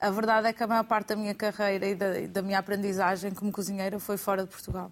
[0.00, 3.30] a verdade é que a maior parte da minha carreira e da, da minha aprendizagem
[3.32, 4.90] como cozinheira foi fora de Portugal.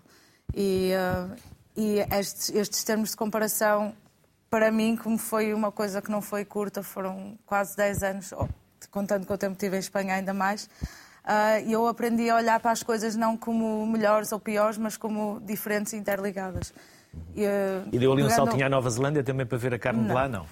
[0.54, 1.36] E, uh,
[1.76, 3.92] e estes, estes termos de comparação,
[4.48, 8.34] para mim, como foi uma coisa que não foi curta, foram quase 10 anos,
[8.90, 10.68] contando com o tempo que tive em Espanha ainda mais,
[11.30, 15.40] uh, eu aprendi a olhar para as coisas não como melhores ou piores, mas como
[15.40, 16.74] diferentes e interligadas.
[17.34, 17.42] E,
[17.92, 20.08] e deu ali um saltinho à Nova Zelândia também para ver a carne não.
[20.08, 20.46] de lá, não?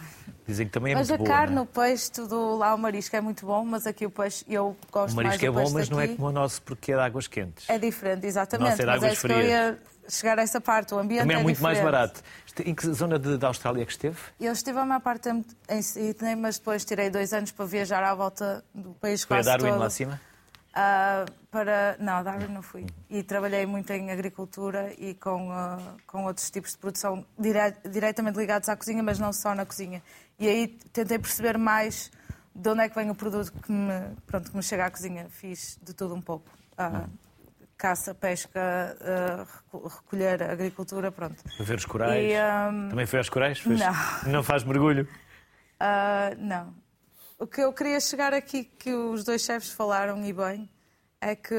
[0.47, 1.29] Dizem que também é mas muito boa.
[1.29, 1.61] Mas a carne, é?
[1.61, 5.15] o peixe, tudo lá, o marisco é muito bom, mas aqui o peixe eu gosto
[5.15, 5.91] mais O marisco é bom, mas daqui.
[5.91, 7.69] não é como o nosso porque é de águas quentes.
[7.69, 8.71] É diferente, exatamente.
[8.71, 9.47] Nosso é de mas águas é isso frias.
[9.47, 10.95] ia chegar a essa parte.
[10.95, 11.83] O ambiente também é, é muito diferente.
[11.83, 12.23] mais barato.
[12.65, 14.17] Em que zona de, da Austrália que esteve?
[14.41, 15.29] Eu estive a maior parte
[15.69, 19.39] em Sydney, mas depois tirei dois anos para viajar à volta do país Foi a
[19.39, 19.81] quase Darwin todo.
[19.81, 20.21] lá acima?
[20.71, 21.97] Uh, para...
[21.99, 22.87] Não, Darwin não fui.
[23.09, 27.75] E trabalhei muito em agricultura e com, uh, com outros tipos de produção dire...
[27.91, 30.03] diretamente ligados à cozinha, mas não só na cozinha.
[30.39, 32.11] E aí tentei perceber mais
[32.55, 35.27] de onde é que vem o produto que me, pronto, que me chega à cozinha.
[35.31, 36.49] Fiz de tudo um pouco.
[36.75, 37.09] Uh,
[37.77, 38.97] caça, pesca,
[39.73, 41.37] recolher, agricultura, pronto.
[41.61, 42.25] Ver os corais?
[42.25, 42.35] E,
[42.73, 42.89] um...
[42.89, 43.59] Também foi aos corais?
[43.61, 43.79] Fez...
[43.79, 44.33] Não.
[44.33, 45.09] Não faz mergulho?
[46.39, 46.75] não.
[47.39, 50.69] O que eu queria chegar aqui, que os dois chefes falaram e bem,
[51.21, 51.55] é que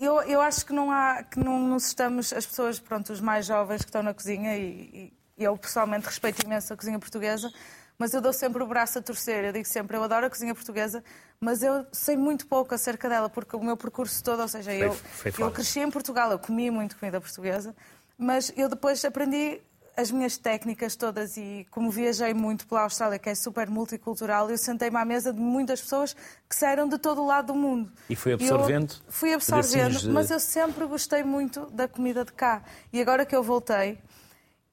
[0.00, 3.44] eu, eu acho que não há, que não nos estamos, as pessoas, pronto, os mais
[3.44, 7.52] jovens que estão na cozinha, e, e eu pessoalmente respeito imenso a cozinha portuguesa,
[7.98, 9.44] mas eu dou sempre o braço a torcer.
[9.44, 11.04] Eu digo sempre, eu adoro a cozinha portuguesa,
[11.38, 14.86] mas eu sei muito pouco acerca dela, porque o meu percurso todo, ou seja, foi,
[14.86, 17.76] eu, foi eu cresci em Portugal, eu comi muito comida portuguesa,
[18.16, 19.60] mas eu depois aprendi
[19.96, 24.58] as minhas técnicas todas e como viajei muito pela Austrália, que é super multicultural, eu
[24.58, 26.14] sentei-me à mesa de muitas pessoas
[26.48, 27.92] que saíram de todo o lado do mundo.
[28.08, 28.94] E foi absorvendo?
[29.06, 30.08] Eu fui absorvendo, de...
[30.08, 32.62] mas eu sempre gostei muito da comida de cá.
[32.92, 33.98] E agora que eu voltei,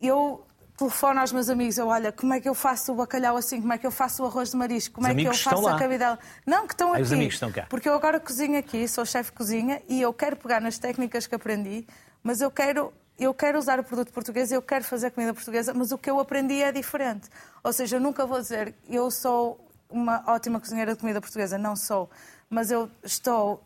[0.02, 3.62] eu telefono aos meus amigos, eu olha, como é que eu faço o bacalhau assim,
[3.62, 5.68] como é que eu faço o arroz de marisco, como os é que eu faço
[5.68, 6.18] a cabidela.
[6.46, 7.04] Não, que estão ah, aqui.
[7.04, 7.68] Os amigos estão cá.
[7.70, 11.28] Porque eu agora cozinho aqui, sou chefe de cozinha e eu quero pegar nas técnicas
[11.28, 11.86] que aprendi,
[12.24, 15.92] mas eu quero eu quero usar o produto português, eu quero fazer comida portuguesa, mas
[15.92, 17.30] o que eu aprendi é diferente.
[17.64, 21.76] Ou seja, eu nunca vou dizer eu sou uma ótima cozinheira de comida portuguesa, não
[21.76, 22.10] sou,
[22.50, 23.64] mas eu estou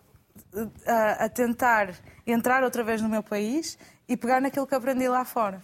[0.86, 1.96] a, a tentar
[2.28, 3.78] entrar outra vez no meu país
[4.10, 5.62] e pegar naquilo que aprendi lá fora.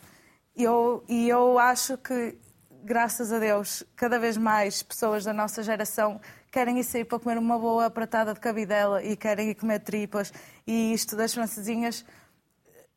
[0.55, 2.37] Eu, e eu acho que,
[2.83, 7.37] graças a Deus, cada vez mais pessoas da nossa geração querem ir sair para comer
[7.37, 10.31] uma boa pratada de cabidela e querem ir comer tripas.
[10.65, 12.05] E isto das francesinhas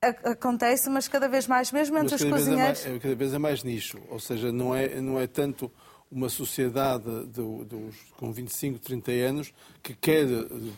[0.09, 2.85] acontece, mas cada vez mais, mesmo entre os cozinheiros.
[2.85, 5.71] É mais, cada vez é mais nicho, ou seja, não é, não é tanto
[6.11, 10.27] uma sociedade do, dos, com 25, 30 anos que quer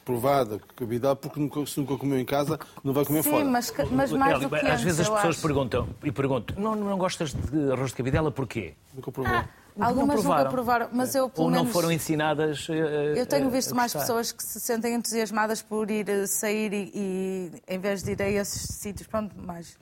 [0.05, 3.45] provar da cabidade porque nunca, se nunca comeu em casa, não vai comer Sim, fora.
[3.45, 5.43] Mas, mas mais do que Às antes, vezes as pessoas acho.
[5.43, 8.75] perguntam e perguntam: não, não gostas de arroz de cabidela porquê?
[8.95, 9.35] Nunca provou.
[9.35, 9.47] Ah,
[9.79, 12.67] algumas nunca provaram, mas eu pelo Ou não menos, foram ensinadas.
[12.71, 16.73] A, Eu tenho visto a mais pessoas que se sentem entusiasmadas por ir eh, sair
[16.73, 19.77] e, e em vez de ir a esses sítios, pronto, mais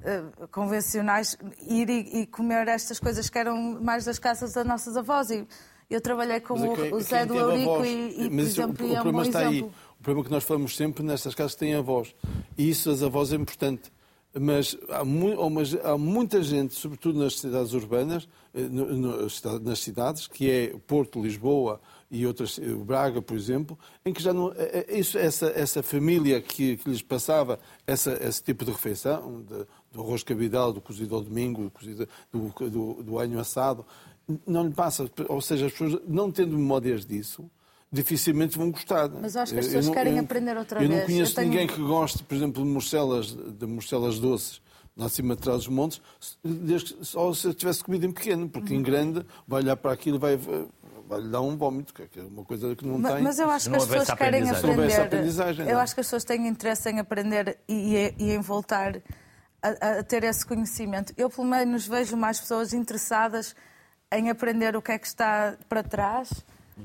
[0.00, 4.96] uh, convencionais, ir e, e, comer estas coisas que eram mais das casas das nossas
[4.96, 5.30] avós.
[5.30, 5.46] E
[5.88, 8.94] eu trabalhei com o, quem, o Zé do Eurico e, e, por exemplo, o, o
[8.94, 9.66] é um problema bom está exemplo.
[9.66, 9.90] aí.
[9.98, 12.14] O problema é que nós falamos sempre nestas casas têm avós.
[12.56, 13.92] E isso, as avós, é importante.
[14.38, 15.34] Mas há, mu
[15.82, 19.26] há, muita gente, sobretudo nas cidades urbanas, no,
[19.60, 24.52] nas cidades, que é Porto, Lisboa e outras, Braga, por exemplo, em que já não.
[24.88, 30.00] Isso, essa, essa família que, que lhes passava essa, esse tipo de refeição, de, do
[30.00, 33.84] arroz cabidal, do cozido ao domingo, do, cozido, do, do, do anho assado,
[34.46, 35.10] não lhe passa.
[35.28, 37.50] Ou seja, as pessoas, não tendo memórias disso,
[37.92, 39.08] dificilmente vão gostar.
[39.08, 40.90] Mas acho que as pessoas não, querem eu, aprender outra eu vez.
[40.90, 41.48] Eu não conheço tenho...
[41.48, 44.60] ninguém que goste, por exemplo, de morcelas, de morcelas doces,
[44.96, 46.00] lá acima de trás dos montes,
[47.02, 48.80] só se tivesse comido em pequeno, porque Uhum.
[48.80, 52.22] em grande vai olhar para aquilo e vai, vai lhe dar um vómito, que é
[52.22, 53.22] uma coisa que não mas, tem.
[53.22, 55.62] Mas eu acho Se que as pessoas querem aprender.
[55.66, 55.80] Eu não.
[55.80, 59.00] acho que as pessoas têm interesse em aprender e, e em voltar
[59.62, 61.12] a, a ter esse conhecimento.
[61.16, 63.54] Eu, pelo menos, vejo mais pessoas interessadas
[64.12, 66.30] em aprender o que é que está para trás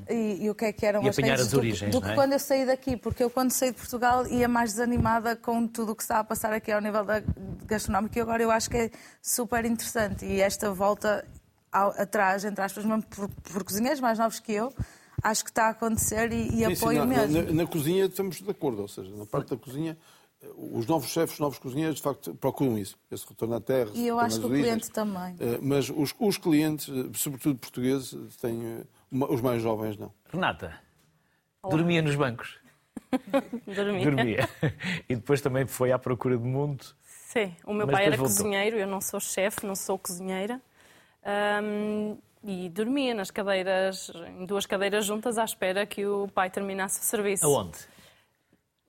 [0.08, 2.00] e, e o que é que eram E as apanhar raízes as do- origens, do,
[2.02, 2.14] que é?
[2.14, 5.92] quando eu saí daqui, porque eu quando saí de Portugal ia mais desanimada com tudo
[5.92, 7.22] o que está a passar aqui ao nível da
[7.66, 8.90] gastronómico e agora eu acho que é
[9.22, 11.26] super interessante e esta volta
[11.72, 14.72] ao- atrás, entre aspas, mesmo por, por cozinheiros mais novos que eu,
[15.22, 17.42] acho que está a acontecer e, e Sim, sim, apoio na, mesmo.
[17.42, 19.96] na- na cozinha estamos de acordo, ou seja, na parte da cozinha,
[20.56, 23.90] os novos chefes, os novos cozinheiros, de facto, procuram isso, esse retorno à terra.
[23.94, 24.68] E eu acho que o origens.
[24.68, 25.34] cliente também.
[25.40, 28.84] Eh, Mas os, os clientes, eh, sobretudo portugueses, têm, eh,
[29.24, 30.12] os mais jovens não.
[30.32, 30.78] Renata,
[31.68, 32.58] dormia nos bancos?
[33.66, 34.04] Dormia.
[34.04, 34.48] Dormia.
[35.08, 36.84] E depois também foi à procura do mundo.
[37.02, 38.36] Sim, o meu pai era voltou.
[38.36, 40.60] cozinheiro, eu não sou chefe, não sou cozinheira.
[41.24, 47.00] Ahm, e dormia nas cadeiras, em duas cadeiras juntas, à espera que o pai terminasse
[47.00, 47.44] o serviço.
[47.44, 47.78] Aonde?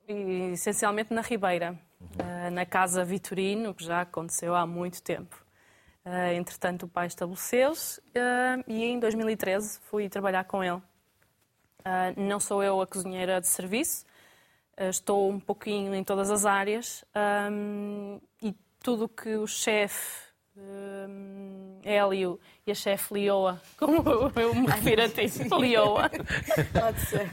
[0.08, 1.78] E, essencialmente na Ribeira,
[2.20, 5.44] ah, na Casa Vitorino, que já aconteceu há muito tempo.
[6.10, 10.82] Ah, entretanto, o pai estabeleceu-se ah, e em 2013 fui trabalhar com ele.
[11.84, 14.06] Ah, não sou eu a cozinheira de serviço,
[14.78, 22.40] estou um pouquinho em todas as áreas ahm, e tudo que o chefe ahm, Hélio
[22.68, 24.04] e a chefe Lioa, como
[24.36, 25.26] eu me refiro a ti,
[25.58, 27.32] Lioa, Pode ser.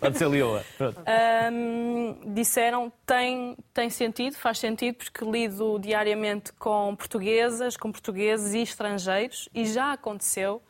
[0.00, 0.64] Pode ser Lioa.
[0.78, 1.02] Pronto.
[1.06, 8.62] Ahm, disseram tem, tem sentido, faz sentido, porque lido diariamente com portuguesas, com portugueses e
[8.62, 10.62] estrangeiros, e já aconteceu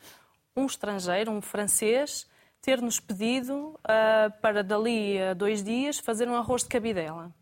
[0.57, 2.27] um estrangeiro, um francês,
[2.61, 7.33] ter-nos pedido ah, para dali a dois dias fazer um arroz de cabidela.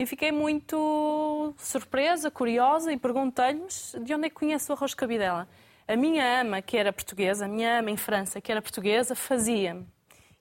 [0.00, 4.96] E fiquei muito surpresa, curiosa, e perguntei-lhes de onde é que conheço o arroz de
[4.96, 5.48] cabidela.
[5.88, 9.86] A minha ama, que era portuguesa, a minha ama em França, que era portuguesa, fazia-me.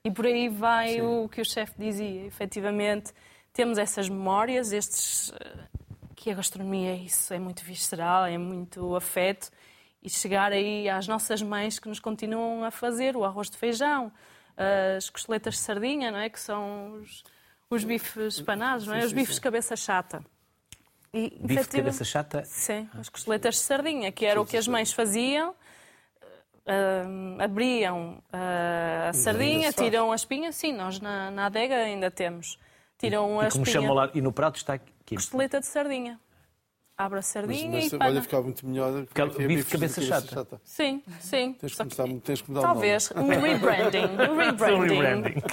[0.04, 2.26] E por aí vai o que o chefe dizia.
[2.26, 3.14] Efetivamente,
[3.54, 5.58] temos essas memórias, estes eh,
[6.18, 9.50] que a gastronomia é isso, é muito visceral, é muito afeto.
[10.04, 14.12] E chegar aí às nossas mães que nos continuam a fazer o arroz de feijão,
[14.98, 16.30] as costeletas de sardinha, não é?
[16.30, 17.24] Que são os,
[17.70, 19.06] os bifes panados, não é?
[19.06, 20.22] Os bifes de cabeça chata.
[21.14, 22.44] E, Bife de cabeça chata.
[22.46, 25.56] Sim, as costeletas de sardinha, que era o que as mães faziam.
[26.66, 30.52] ah, abriam ah, a sardinha, tiram a espinha.
[30.52, 32.60] Sim, nós na, na adega ainda temos.
[32.98, 33.94] Tiram a E como espinha.
[33.94, 35.16] lá, e no prato está aqui.
[35.16, 36.20] Costeleta de sardinha.
[36.98, 39.06] Abre a Mas, sardinha mas e olha, ficava muito melhor.
[39.14, 40.60] Cal- é bife de bifes cabeça chata.
[40.64, 41.54] Sim, sim.
[41.54, 43.12] Tens que Só que- começar- tens que mudar o Talvez.
[43.16, 44.06] Um rebranding.
[44.32, 44.96] Um rebranding.
[44.96, 45.44] rebranding.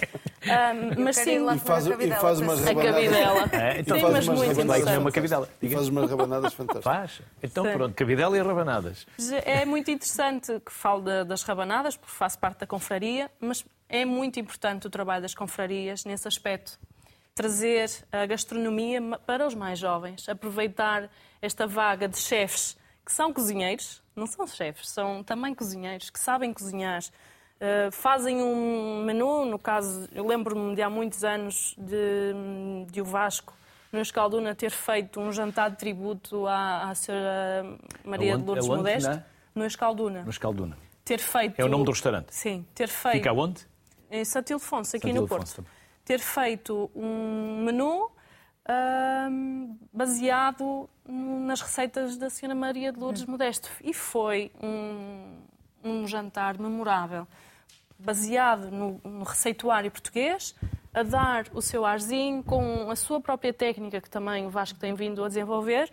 [0.48, 2.94] Ah, mas sim, lá E faz, comer e faz umas a rabanadas.
[2.94, 3.48] cabidela.
[3.52, 5.12] É, então Sim, faz mas umas muito comer uma interessante.
[5.12, 5.48] cabidela.
[5.60, 6.84] E faz umas rabanadas fantásticas.
[6.84, 7.20] Faz.
[7.42, 7.72] Então Sim.
[7.72, 9.06] pronto, cabidela e rabanadas.
[9.44, 14.06] É muito interessante que falo da- das rabanadas, porque faço parte da confraria, mas é
[14.06, 16.78] muito importante o trabalho das confrarias nesse aspecto.
[17.34, 21.10] Trazer a gastronomia para os mais jovens, aproveitar
[21.44, 26.52] esta vaga de chefes que são cozinheiros, não são chefes, são também cozinheiros, que sabem
[26.52, 27.02] cozinhar,
[27.54, 32.34] Uh, fazem um menu, no caso, eu lembro-me de há muitos anos de,
[32.90, 33.54] de o Vasco,
[33.92, 38.42] no Escalduna, ter feito um jantar de tributo à, à senhora Maria Aonde?
[38.42, 38.82] de Lourdes Aonde?
[38.82, 39.24] Modesto, Na?
[39.54, 40.22] no Escalduna.
[40.24, 40.76] No Escalduna.
[41.04, 41.58] Ter feito...
[41.58, 42.34] É o nome do restaurante.
[42.34, 43.18] Sim, ter feito...
[43.18, 43.64] Fica aonde?
[44.10, 45.70] Em Santo Ildefonso, aqui Santo no Ildefonso Porto.
[46.04, 48.10] Ter feito um menu
[49.92, 53.68] baseado nas receitas da Senhora Maria de Lourdes Modesto.
[53.82, 55.42] E foi um,
[55.84, 57.26] um jantar memorável,
[57.98, 60.54] baseado no, no receituário português,
[60.92, 64.94] a dar o seu arzinho com a sua própria técnica, que também o Vasco tem
[64.94, 65.92] vindo a desenvolver,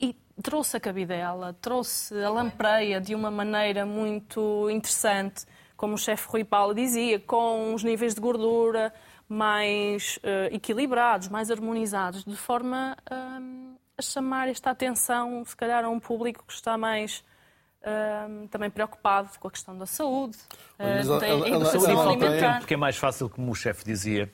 [0.00, 6.28] e trouxe a cabidela, trouxe a lampreia de uma maneira muito interessante, como o chefe
[6.28, 8.92] Rui Paulo dizia, com os níveis de gordura
[9.28, 12.96] mais eh, equilibrados, mais harmonizados, de forma
[13.40, 17.24] hum, a chamar esta atenção, se calhar, a um público que está mais
[18.28, 20.36] hum, também preocupado com a questão da saúde,
[20.78, 22.58] Mas eh, ela- tem- ela- em ela- saúde ela não tem- alimentar.
[22.58, 24.30] Porque é mais fácil, como o chefe dizia,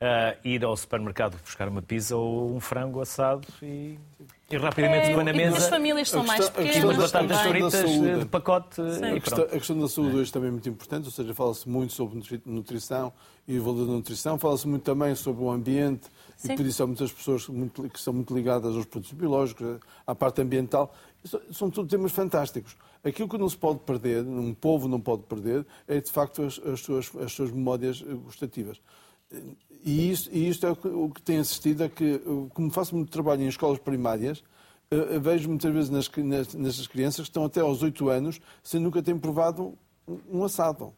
[0.00, 3.98] ah, ir ao supermercado buscar uma pizza ou um frango assado e,
[4.48, 5.68] e rapidamente É, se põe na e como as mesa.
[5.70, 8.18] famílias são A mais questão- a umas pequenas da- batatas fritas saúde.
[8.20, 11.10] de pacote A e questão, a questão da saúde hoje também é muito importante, ou
[11.10, 13.12] seja, fala-se muito sobre nutri- nutrição
[13.48, 16.06] e o valor da nutrição, fala-se muito também sobre o ambiente
[16.36, 16.52] Sim.
[16.52, 20.14] e por isso há muitas pessoas muito- que são muito ligadas aos produtos biológicos, à
[20.14, 20.94] parte ambiental.
[21.50, 22.76] São tudo temas fantásticos.
[23.02, 26.60] Aquilo que não se pode perder, um povo não pode perder, é de facto as,
[26.64, 28.80] as suas, as suas memórias eh, gustativas.
[29.84, 32.20] E isto, e isto é o que, tem assistido a que, eh,
[32.54, 34.42] como faço muito trabalho em escolas primárias,
[34.90, 38.80] eh, vejo muitas vezes nas, nas, nessas crianças que estão até aos 8 anos sem
[38.80, 39.74] nunca terem provado
[40.32, 40.92] um- assado.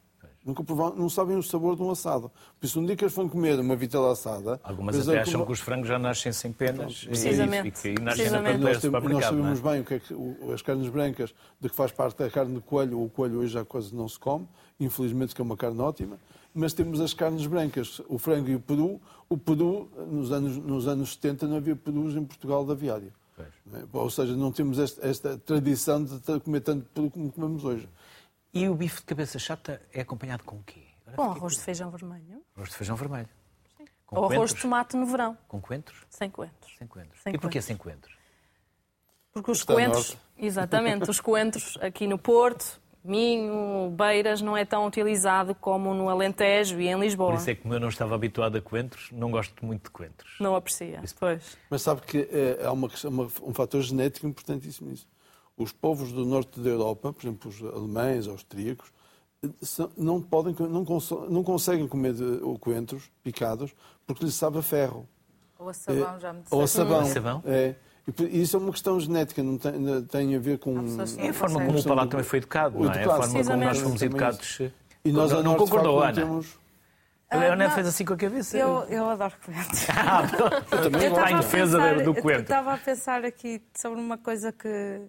[0.47, 2.31] Nunca provaram, não sabem o sabor de um assado.
[2.59, 4.59] Por isso, um dia que eles vão comer uma vitela assada...
[4.63, 7.67] Algumas até é acham como- que os frangos já nascem sem penas e- Precisamente.
[7.67, 8.05] e, e Precisamente.
[8.05, 9.11] nós, temos- nós supermercado.
[9.11, 9.23] não é?
[9.55, 12.31] sabemos bem o que é que o- as carnes brancas, de que faz parte a
[12.31, 14.49] carne de coelho, o coelho hoje já quase não se come,
[14.81, 16.19] infelizmente que é uma carne ótima,
[16.59, 19.01] mas temos as carnes brancas, o frango e o peru.
[19.29, 23.13] O peru, nos anos, nos anos 70, não havia perus em Portugal aviário.
[23.37, 23.49] Pois.
[23.67, 23.85] Não é?
[23.93, 27.89] Ou seja, não temos esta, esta tradição de comer tanto peru como comemos hoje.
[28.55, 30.81] E o bife de cabeça chata é acompanhado com o quê?
[31.07, 32.43] Agora Com arroz de feijão vermelho.
[32.57, 33.29] Arroz de feijão vermelho.
[34.07, 34.63] Com Ou arroz de coentros?
[34.63, 35.99] tomate no verão, Com coentros?
[36.09, 36.75] sem coentros.
[36.79, 37.21] Sem coentros.
[37.23, 37.65] Sem e porquê coentros.
[37.67, 38.19] sem coentros?
[39.33, 44.87] Porque os Está coentros, exatamente, os coentros aqui no Porto, Minho, Beiras, não é tão
[44.87, 47.31] utilizado como no Alentejo e em Lisboa.
[47.33, 49.91] Por isso é que como eu não estava habituado a coentros, não gosto muito de
[49.91, 50.35] coentros.
[50.39, 51.01] Não aprecia.
[51.19, 51.57] Pois.
[51.71, 55.07] Mas sabe que eh, há uma, uma- um fator genético importantíssimo nisso.
[55.57, 58.93] Os povos do norte da Europa, por exemplo, os alemães, austríacos,
[59.43, 60.85] eh, são- não, podem, não,
[61.31, 63.75] não conseguem comer de- o coentros picados
[64.07, 65.09] porque lhes sabe a ferro.
[65.59, 67.01] Ou a sabão, já me Ou a sabão.
[67.01, 67.43] A sabão?
[67.47, 67.75] É.
[68.31, 70.75] E isso é uma questão genética, não tem, não tem a ver com.
[71.19, 72.97] É a forma como o palato também foi educado, não é?
[72.99, 74.61] A educado, forma como nós fomos Também educados.
[74.61, 74.73] E,
[75.05, 76.13] E nós Não- a concordou, Ana?
[76.13, 76.59] temos...
[77.31, 77.71] A Ana não.
[77.75, 78.57] fez assim com a cabeça.
[78.57, 79.69] Eu, eu adoro coentro.
[79.95, 80.23] Ah,
[80.71, 82.43] também Eu está estava em a defesa pensar- do Eu coentro.
[82.43, 85.03] estava a pensar aqui sobre uma coisa que,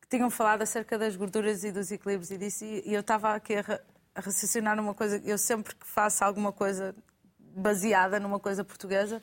[0.00, 3.54] que tinham falado acerca das gorduras e dos equilíbrios e disso, e eu estava aqui
[3.56, 3.80] a,
[4.14, 5.20] a raciocinar numa coisa.
[5.24, 6.94] Eu sempre que faço alguma coisa
[7.54, 9.22] baseada numa coisa portuguesa,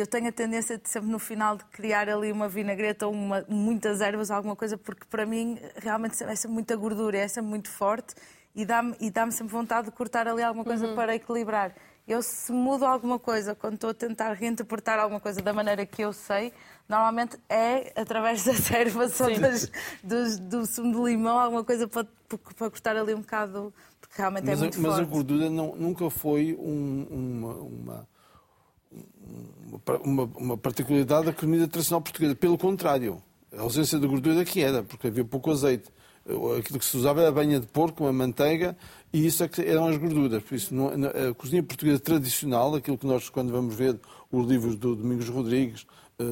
[0.00, 3.44] eu tenho a tendência de sempre no final de criar ali uma vinagreta ou uma-
[3.48, 7.68] muitas ervas, alguma coisa, porque para mim realmente é sempre muita gordura, é sempre muito
[7.70, 8.14] forte
[8.54, 11.74] e dá-me dá sempre vontade de cortar ali alguma coisa para equilibrar.
[12.08, 16.02] Eu, se mudo alguma coisa, quando estou a tentar reinterpretar alguma coisa da maneira que
[16.02, 16.52] eu sei,
[16.88, 19.70] normalmente é através das ervas ou das,
[20.02, 24.44] dos- do sumo de limão, alguma coisa para, para cortar ali um bocado, porque realmente
[24.46, 25.08] Mas, é a, muito mas a forte.
[25.10, 28.08] gordura não- nunca foi um- uma, uma,
[30.04, 32.34] uma, uma- particularidade da comida tradicional portuguesa.
[32.34, 33.22] Pelo contrário,
[33.56, 35.88] a ausência de gordura que era, porque havia pouco azeite.
[36.58, 38.76] Aquilo que se usava era a banha de porco, uma manteiga,
[39.12, 40.40] e isso é eram as gorduras.
[40.42, 40.72] Por isso,
[41.30, 43.98] a cozinha portuguesa tradicional, aquilo que nós, quando vamos ver
[44.30, 45.84] os livros do Domingos Rodrigues,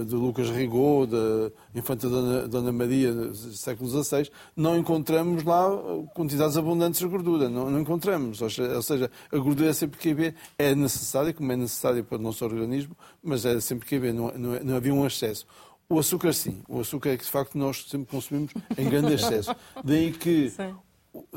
[0.05, 6.05] de Lucas Rigou, da Infanta Dona, Dona Maria, do século XVI, não encontramos lá eh,
[6.15, 7.49] quantidades abundantes de gordura.
[7.49, 8.41] Não, não encontramos.
[8.41, 12.45] Ou seja, a gordura é que haver, é necessária, como é necessária para o nosso
[12.45, 13.59] organismo, mas é
[13.97, 15.47] haver, não, não, não havia um excesso.
[15.89, 16.63] O açúcar, sim.
[16.69, 19.55] O açúcar é que, de facto, nós sempre consumimos em grande excesso.
[19.85, 20.75] Daí que Sim.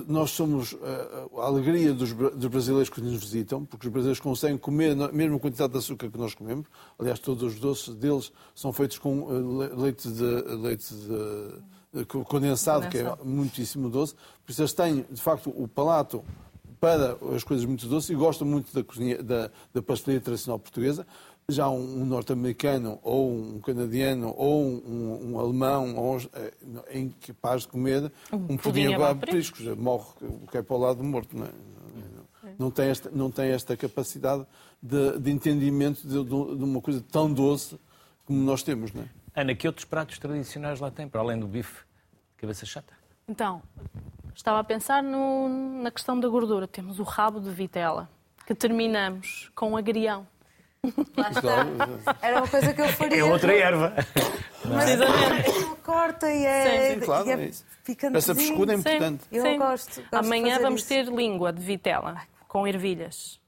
[0.08, 4.20] Nós somos eh, a alegria dos, bra- dos brasileiros que nos visitam, porque os brasileiros
[4.20, 6.68] conseguem comer a mesma quantidade de açúcar que nós comemos.
[7.00, 10.24] Aliás, todos os doces deles são feitos com eh, le- leite, de,
[10.58, 14.14] leite de- de condensado, que é muitíssimo doce.
[14.46, 16.24] Por isso, eles têm, de facto, o palato
[16.80, 21.08] para as coisas muito doces e gostam muito da, cozinha, da, da pastelaria tradicional portuguesa.
[21.50, 26.52] Já um, um norte-americano, ou um canadiano, ou um, um alemão, ou, um- é,
[26.88, 29.66] é incapaz de comer um, pudim pudim a periscos.
[29.78, 31.36] Morre o que é para o lado morto.
[31.38, 31.50] Não, é?
[31.50, 34.46] Não- não, tem, esta, não tem esta capacidade
[34.82, 37.78] de, de entendimento de, de- uma coisa tão doce
[38.26, 38.94] como nós temos.
[38.94, 39.06] Não é?
[39.42, 41.82] Ana, que outros pratos tradicionais lá tem, para além do bife
[42.36, 42.94] de cabeça chata?
[43.28, 43.62] Então,
[44.36, 46.68] estava a pensar no- na questão da gordura.
[46.68, 48.10] Temos o rabo de vitela,
[48.46, 50.28] que terminamos com agrião.
[51.16, 52.18] Lá está.
[52.22, 53.20] Era uma coisa que eu faria.
[53.20, 53.94] É outra erva.
[54.66, 55.50] Mas Precisamente.
[55.50, 57.66] ele corta e é, Sim, claro, e é isso.
[57.86, 58.18] picantezinho.
[58.18, 58.82] Essa frescura é Sim.
[58.82, 59.24] importante.
[59.32, 59.58] Eu Sim.
[59.58, 60.90] gosto, gosto de Amanhã fazer vamos isso.
[60.90, 63.40] ter língua de vitela, com ervilhas,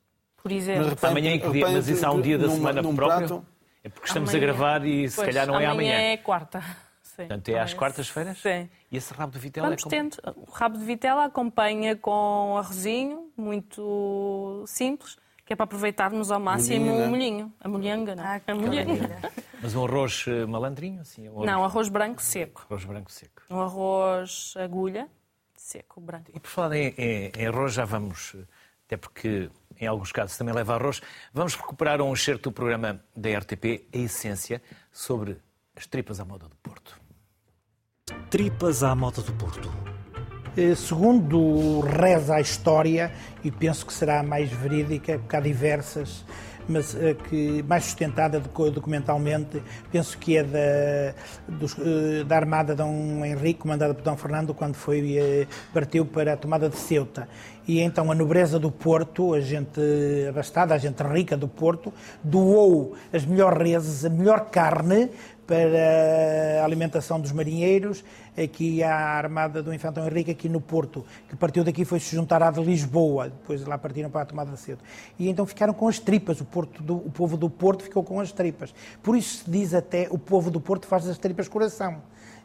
[0.41, 0.89] por exemplo.
[0.89, 1.69] repare- Amanhã em que dia?
[1.69, 3.28] Mas isso há um dia da numa- semana num próprio?
[3.28, 3.45] prato-
[3.84, 4.43] É porque estamos Amanhã.
[4.43, 5.93] a gravar e se Pois, calhar não é amanhã.
[5.93, 6.62] é quarta.
[7.04, 7.15] Sim.
[7.28, 8.38] Portanto, é às quartas-feiras?
[8.39, 8.69] Sim.
[8.91, 9.91] E esse rabo de vitela Vamos é como...
[9.95, 10.17] tendo.
[10.36, 16.86] O rabo de vitela acompanha com arrozinho, muito simples, que é para aproveitarmos ao máximo
[16.86, 17.05] Molhinho, né?
[17.05, 17.53] o molhinho.
[17.62, 18.39] A molhanga, não Ah, é?
[18.39, 19.19] que A molhanga.
[19.62, 21.29] Mas um arroz eh, malandrinho, assim?
[21.29, 22.65] Um Não, arroz, arroz branco seco.
[22.69, 23.41] arroz branco seco.
[23.49, 25.08] Um arroz agulha
[25.55, 26.31] seco, branco.
[26.34, 28.43] E por falar em, em- em arroz, já vamos, eh,
[28.88, 31.01] até porque em alguns casos também leva arroz,
[31.34, 35.38] vamos recuperar um excerto do programa da RTP, A Essência, sobre
[35.75, 36.99] as tripas à moda do Porto.
[38.29, 39.69] Tripas à moda do Porto.
[40.58, 43.12] Eh, Segundo reza a história,
[43.44, 46.24] e penso que será a mais verídica, porque há diversas,
[46.68, 51.13] mas a que mais sustentada docu- documentalmente, penso que é da,
[51.48, 56.06] dos, eh, da Armada de Dom Henrique, comandada por Dom Fernando, quando foi, eh, partiu
[56.06, 57.28] para a tomada de Ceuta.
[57.68, 59.82] E então a nobreza do Porto, a gente
[60.30, 61.91] abastada, a gente rica do Porto,
[62.24, 65.10] doou as melhores reses, a melhor carne
[65.47, 68.03] para a alimentação dos marinheiros,
[68.38, 72.41] aqui à Armada do Infantão Henrique, aqui no Porto, que partiu daqui foi se juntar
[72.41, 74.79] à de Lisboa, depois lá partiram para a tomada cedo.
[75.19, 78.19] E então ficaram com as tripas, o, Porto do- o povo do Porto ficou com
[78.19, 78.73] as tripas.
[79.03, 82.01] Por isso se diz até, o povo do Porto faz das tripas coração,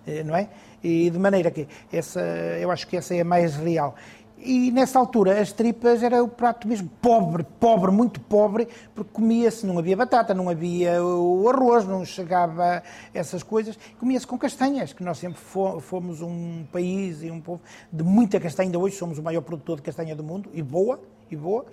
[0.06, 0.48] eh, não é?
[0.82, 3.94] E de maneira que essa, eu acho que essa é a mais real.
[4.42, 9.66] E nessa altura as tripas era o prato mesmo pobre, pobre, muito pobre, porque comia-se,
[9.66, 12.82] não havia batata, não havia o arroz, não chegava
[13.12, 17.60] essas coisas, comia-se com castanhas, que nós sempre fo- fomos um país e um povo
[17.92, 20.98] de muita castanha, ainda hoje somos o maior produtor de castanha do mundo, e boa,
[21.30, 21.66] e boa,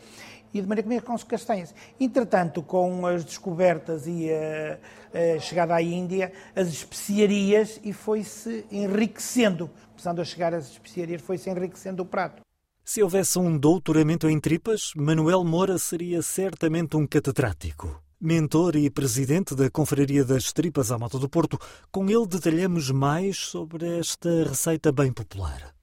[0.54, 1.74] e de maneira que comia com castanhas.
[1.98, 9.70] Entretanto, com as descobertas e a, a chegada à Índia, as especiarias, e foi-se enriquecendo,
[9.92, 12.47] começando a chegar as especiarias, foi-se enriquecendo o prato.
[12.90, 18.02] Se houvesse um doutoramento em tripas, Manuel Moura seria certamente um catedrático.
[18.18, 21.60] Mentor e presidente da Confraria das Tripas à Moda do Porto,
[21.92, 25.77] com ele detalhamos mais sobre esta receita bem popular.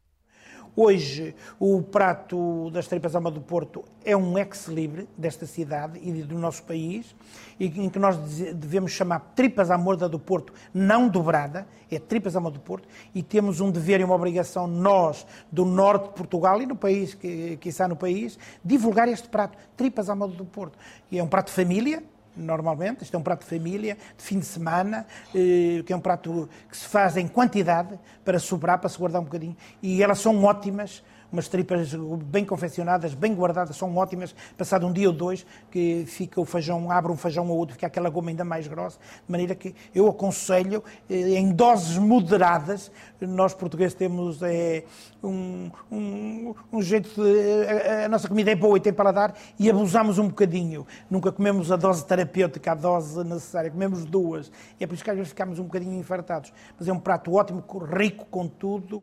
[0.77, 6.37] Hoje, o prato das tripas alma do Porto é um ex-libre desta cidade e do
[6.37, 7.15] nosso país,
[7.61, 8.17] e em que nós
[8.55, 13.23] devemos chamar tripas à morda do Porto, não dobrada, é tripas morda do Porto, e
[13.23, 17.57] temos um dever e uma obrigação, nós, do norte de Portugal e no país, que,
[17.59, 20.77] que está no país, divulgar este prato, tripas à morda do Porto.
[21.09, 22.03] E é um prato de família,
[22.37, 23.03] normalmente.
[23.03, 26.49] Isto é um prato de família, de fim de semana, eh, que é um prato
[26.71, 29.57] que se faz em quantidade para sobrar, para se guardar um bocadinho.
[29.83, 31.03] E elas são ótimas
[31.35, 31.93] umas tripas
[32.27, 34.35] bem confeccionadas, bem guardadas, são ótimas.
[34.57, 37.89] Passado um dia ou dois, que fica o feijão, abre um feijão ou outro, fica
[37.89, 38.99] aquela goma ainda mais grossa.
[39.27, 44.85] De maneira que eu aconselho, eh, em doses moderadas, nós portugueses temos é,
[45.23, 47.67] um, um, um, jeito de.
[47.67, 50.87] A, a, nossa comida é boa e tem paladar e abusamos um bocadinho.
[51.11, 54.53] Nunca comemos a dose terapêutica, a dose necessária, comemos duas.
[54.79, 56.53] E é por isso que às vezes ficamos um bocadinho infartados.
[56.79, 59.03] Mas é um prato ótimo, rico com tudo.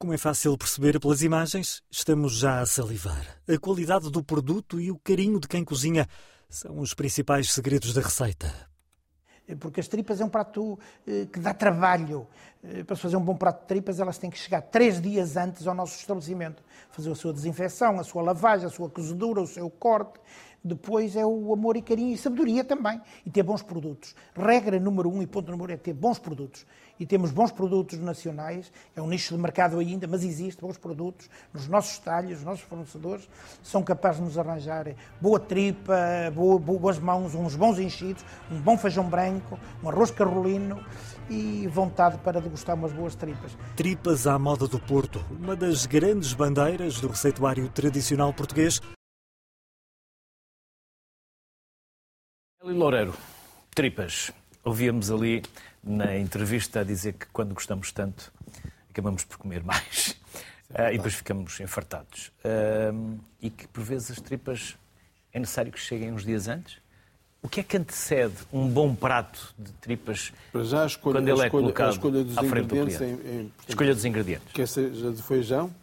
[0.00, 3.22] Como é fácil perceber pelas imagens, estamos já a salivar.
[3.46, 6.08] A qualidade do produto e o carinho de quem cozinha
[6.48, 8.50] são os principais segredos da receita.
[9.58, 12.26] Porque as tripas é um prato eh, que dá trabalho.
[12.64, 15.36] Eh, para se fazer um bom prato de tripas, elas têm que chegar três dias
[15.36, 16.62] antes ao nosso estabelecimento.
[16.90, 20.18] Fazer a sua desinfecção, a sua lavagem, a sua cozedura, o seu corte.
[20.62, 23.00] Depois é o amor e carinho e sabedoria também.
[23.24, 24.14] E ter bons produtos.
[24.34, 26.66] Regra número um e ponto número um é ter bons produtos
[27.00, 31.30] e temos bons produtos nacionais, é um nicho de mercado ainda, mas existe bons produtos
[31.52, 33.26] nos nossos talhos, os nossos fornecedores
[33.62, 35.96] são capazes de nos arranjar boa tripa,
[36.34, 40.84] boa, boas mãos, uns bons enchidos, um bom feijão branco, um arroz carolino
[41.30, 43.56] e vontade para degustar umas boas tripas.
[43.74, 48.78] Tripas à moda do Porto, uma das grandes bandeiras do receituário tradicional português.
[52.62, 53.14] Eli Loureiro,
[53.74, 54.30] tripas.
[54.62, 55.42] Ouvíamos ali
[55.82, 58.30] na entrevista a dizer que quando gostamos tanto
[58.90, 60.14] acabamos por comer mais
[60.68, 62.30] uh, e depois ficamos enfartados.
[62.44, 64.76] Uh, e que por vezes as tripas
[65.32, 66.76] é necessário que cheguem uns dias antes?
[67.42, 70.30] O que é que antecede um bom prato de tripas
[70.62, 71.88] já, escolha, quando ele é escolha, colocado
[72.36, 73.02] à frente do cliente?
[73.02, 74.52] É, é, escolha dos ingredientes.
[74.52, 75.74] Quer seja de feijão,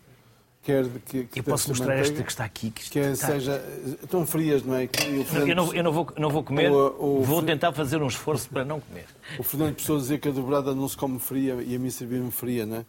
[0.68, 2.72] quer que, que Eu posso mostrar manteiga, esta que está aqui.
[2.72, 3.28] Que quer está...
[3.28, 3.64] seja
[4.10, 4.84] tão frias, não é?
[4.84, 8.02] Eu, Fernando, eu, não, eu não, vou, não vou comer, o, o, vou tentar fazer
[8.02, 9.06] um esforço para não comer.
[9.40, 12.32] O Fernando Pessoa dizer que a dobrada não se come fria e a mim servir-me
[12.32, 12.86] fria, não é?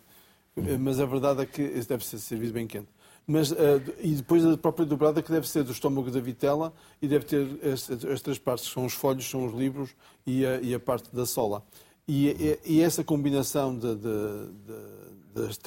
[0.77, 2.89] Mas a verdade é que deve ser servido bem quente.
[3.25, 3.57] Mas, uh,
[4.01, 7.47] e depois a própria dobrada que deve ser do estômago da vitela e deve ter
[7.63, 9.91] as, as três partes, que são os folhos, são os livros
[10.27, 11.63] e a, e a parte da sola.
[12.09, 14.01] E, e, e essa combinação de, de,
[14.67, 14.98] de,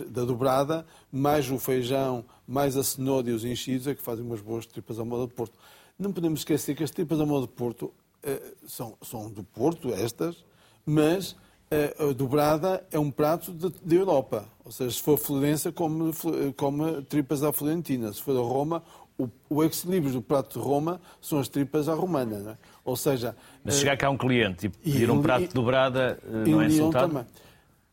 [0.07, 4.41] da dobrada, mais o feijão, mais a cenoura e os enchidos, é que fazem umas
[4.41, 5.57] boas tripas à moda de Porto.
[5.97, 7.93] Não podemos esquecer que as tripas à moda de Porto
[8.23, 10.43] eh, são, são do Porto, estas,
[10.85, 11.35] mas
[11.71, 14.45] eh, a dobrada é um prato de, Europa.
[14.65, 16.11] Ou seja, se for Florença, come,
[16.57, 18.11] come tripas à Florentina.
[18.11, 18.83] Se for a Roma,
[19.17, 22.51] o, o ex-libris do prato de Roma são as tripas à romana.
[22.51, 22.67] É?
[22.83, 23.35] Ou seja...
[23.63, 27.07] Mas chegar cá um cliente e pedir um prato de dobrada não é insultado?
[27.07, 27.25] Também.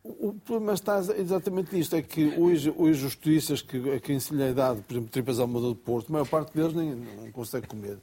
[0.09, 4.43] O problema está exatamente nisto, é que hoje, os turistas que, a quem se lhe
[4.43, 7.31] é dado, por exemplo, tripas ao Modo do Porto, a maior parte deles nem, não
[7.31, 7.99] consegue comer.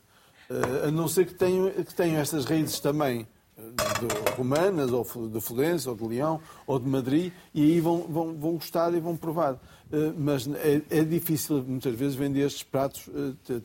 [0.48, 3.28] Uh, a não ser que tenham, que tenham estas raízes também
[3.58, 8.02] eh, de romanas, ou de Florença, ou de Leão, ou de Madrid, e aí vão,
[8.02, 9.54] vão, vão gostar e vão provar.
[9.56, 13.10] Uh, mas é, é, difícil, muitas vezes, vender estes pratos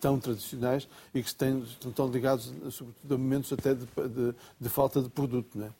[0.01, 5.03] tão tradicionais e que têm, estão ligados, sobretudo, a momentos até de, de, de falta
[5.03, 5.71] de produto, não é?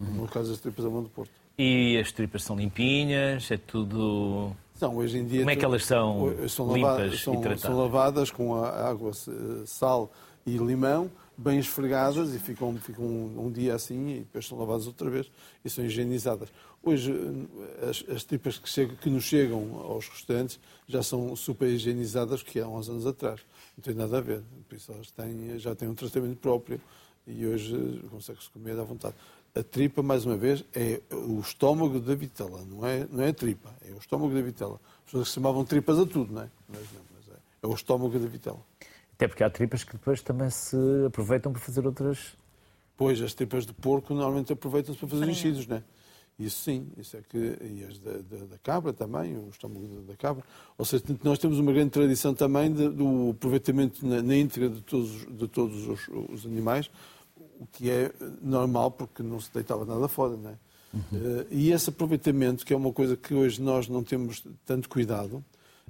[0.00, 0.22] Uhum.
[0.22, 1.39] no caso das tripas ao Modo do Porto.
[1.62, 4.56] E as tripas são limpinhas, é tudo.
[4.76, 5.40] São, hoje em dia.
[5.40, 7.60] Como é que elas são, são limpas são, e tratadas?
[7.60, 9.12] São lavadas com água,
[9.66, 10.10] sal
[10.46, 14.86] e limão, bem esfregadas e ficam, ficam um, um, dia assim e depois são lavadas
[14.86, 15.30] outra vez
[15.62, 16.48] e são higienizadas.
[16.82, 17.14] Hoje,
[17.82, 20.58] as, as tripas que, chegam, que nos chegam aos restaurantes
[20.88, 23.42] já são super higienizadas que há uns anos atrás.
[23.76, 24.42] Não tem nada a ver.
[24.66, 26.80] Por isso elas têm, já têm um tratamento próprio
[27.26, 29.14] e hoje consegue-se comer à vontade
[29.54, 33.34] a tripa, mais uma vez, é o estômago da vitela, não é, não é a
[33.34, 34.80] tripa, é o estômago da vitela.
[34.98, 36.50] As pessoas se chamavam tripas a tudo, não é?
[36.68, 38.60] Mas, não, mas é, é, o estômago da vitela.
[39.14, 40.76] Até porque há tripas que depois também se
[41.06, 42.36] aproveitam para fazer outras.
[42.96, 45.82] Pois, as tripas de porco normalmente aproveitam-se para fazer enchidos, não é?
[46.40, 47.36] Isso sim, isso é que.
[47.36, 50.42] E as da, da, da cabra também, o estômago da, da, cabra.
[50.78, 54.80] Ou seja, nós temos uma grande tradição também de, do aproveitamento na, na íntegra de
[54.80, 56.90] todos, de todos os, os animais,
[57.58, 58.12] o que é
[58.42, 60.54] normal porque não se deitava nada fora, não é?
[60.92, 61.46] Uhum.
[61.50, 65.44] E esse aproveitamento, que é uma coisa que hoje nós não temos tanto cuidado,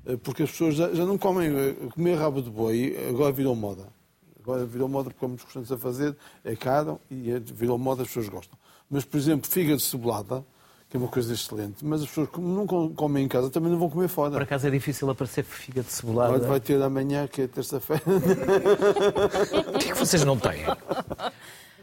[0.05, 3.55] eh, porque as pessoas já, já não comem, eh, comer rabo de boi agora virou
[3.55, 3.89] moda.
[4.43, 8.03] Agora virou moda porque há muitos restaurantes a fazer, é caro e é, virou moda,
[8.03, 8.59] as pessoas gostam.
[8.91, 10.45] Mas, por exemplo, fígado cebolada,
[10.91, 11.85] que é uma coisa excelente.
[11.85, 14.43] Mas as pessoas, como não com- comem em casa, também não vão comer Por fora.
[14.43, 16.35] acaso é difícil aparecer fígado cebolado.
[16.35, 18.03] Agora vai ter amanhã, que é terça-feira.
[19.75, 20.65] O que é que vocês não têm?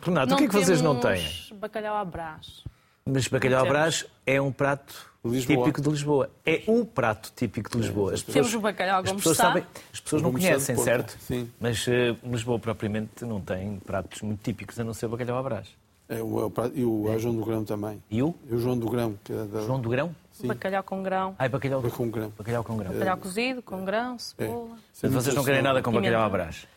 [0.01, 1.26] Renato, o que é que vocês não têm?
[1.55, 2.64] bacalhau à brás.
[3.05, 4.93] Mas bacalhau à brás é um prato
[5.24, 5.58] Lisboa.
[5.66, 6.30] típico de Lisboa.
[6.45, 8.14] É o prato típico de Lisboa.
[8.14, 9.47] As Temos o bacalhau as como pessoas está.
[9.47, 11.18] sabem, as pessoas não de conhecem, certo?
[11.20, 11.49] sim.
[11.60, 15.68] Mas eh, Lisboa propriamente não tem pratos muito típicos a não ser bacalhau à brás.
[16.10, 18.01] É, o, é e o é João do Grão também.
[18.10, 20.16] E o E o João do Grão, que é da, João do Grão?
[20.43, 21.36] Bacalhau com grão.
[21.39, 22.32] Ai, bacalhau, da com grão.
[22.38, 22.93] bacalhau com grão.
[22.93, 24.18] Bacalhau cozido, com grão, É.
[24.20, 24.78] cebola.
[25.01, 26.68] Mas vocês não querem nada com bacalhau à brás?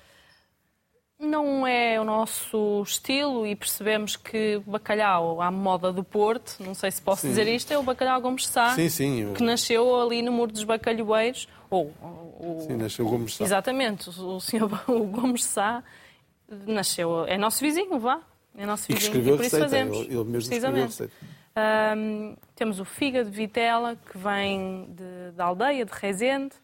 [1.18, 6.72] Não é o nosso estilo e percebemos que o bacalhau à moda do Porto, não
[6.72, 7.28] sei se posso Sim.
[7.28, 9.20] dizer isto, é o bacalhau Gomes Sá, Sim, sim.
[9.20, 11.92] eu- que nasceu ali no Muro dos Bacalhoeiros, ou
[12.40, 13.44] o, Sim, nasceu o Gomes Sá.
[13.44, 15.84] Exatamente, o o senhor o Gomes Sá
[16.66, 18.20] nasceu, é nosso vizinho, vá.
[18.60, 18.98] É nosso E a
[19.36, 19.96] por isso fazemos.
[19.98, 21.12] Ele, ele mesmo escreveu receita.
[21.56, 26.54] Ahm, temos o fígado de vitela, que vem de- da aldeia, de Rezende.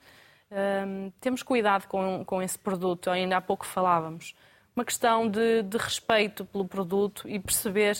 [0.50, 4.34] Ahm, temos cuidado com, com esse produto, ainda há pouco falávamos.
[4.76, 7.96] Uma questão de, de respeito pelo produto e perceber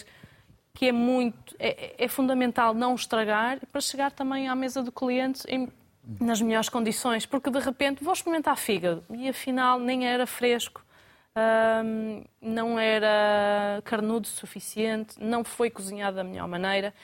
[0.74, 5.42] que é muito, é, é fundamental não estragar para chegar também à mesa do cliente
[5.48, 5.68] em-
[6.20, 10.84] nas melhores condições, porque de repente vou experimentar fígado e afinal nem era fresco,
[11.84, 16.94] hum, não era carnudo o suficiente, não foi cozinhado da melhor maneira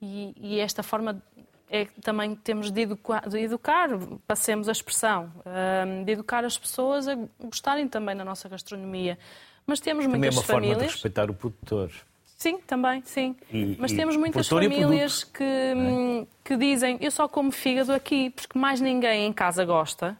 [0.00, 1.22] e, e esta forma
[1.68, 3.88] é que também temos de educar, de educar,
[4.26, 9.18] passemos a expressão, hum, de educar as pessoas a gostarem também da nossa gastronomia.
[9.66, 10.92] Mas temos Também é muitas uma forma de famílias.
[10.92, 11.90] respeitar o produtor.
[12.38, 13.34] Sim, também, sim.
[13.50, 15.42] E- Mas temos muitas famílias que,
[15.74, 20.16] hum, que dizem eu só como fígado aqui, porque mais ninguém em casa gosta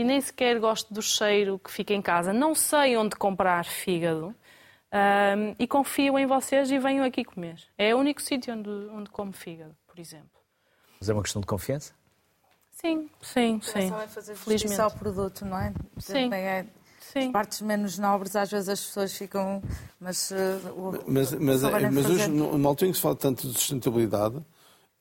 [0.00, 2.32] e nem sequer gosto do cheiro que fica em casa.
[2.32, 4.34] Não sei onde comprar fígado
[4.92, 7.58] hum, e confio em vocês e venho aqui comer.
[7.76, 10.30] É o único sítio onde, onde como fígado, por exemplo.
[10.98, 11.92] Mas é uma questão de confiança?
[12.72, 13.88] Sim, sim, sim.
[13.90, 14.62] Só é fazer Felizmente.
[14.62, 15.72] justiça ao produto, não é?
[15.98, 16.32] Sim.
[16.32, 16.64] É-
[16.98, 17.26] Sim.
[17.26, 19.60] As partes menos nobres, às vezes as pessoas ficam.
[19.98, 20.30] Mas.
[20.30, 20.36] eh,
[20.76, 24.36] o- Mas, mas, souberem mas hoje, numa altura em que se fala tanto de sustentabilidade,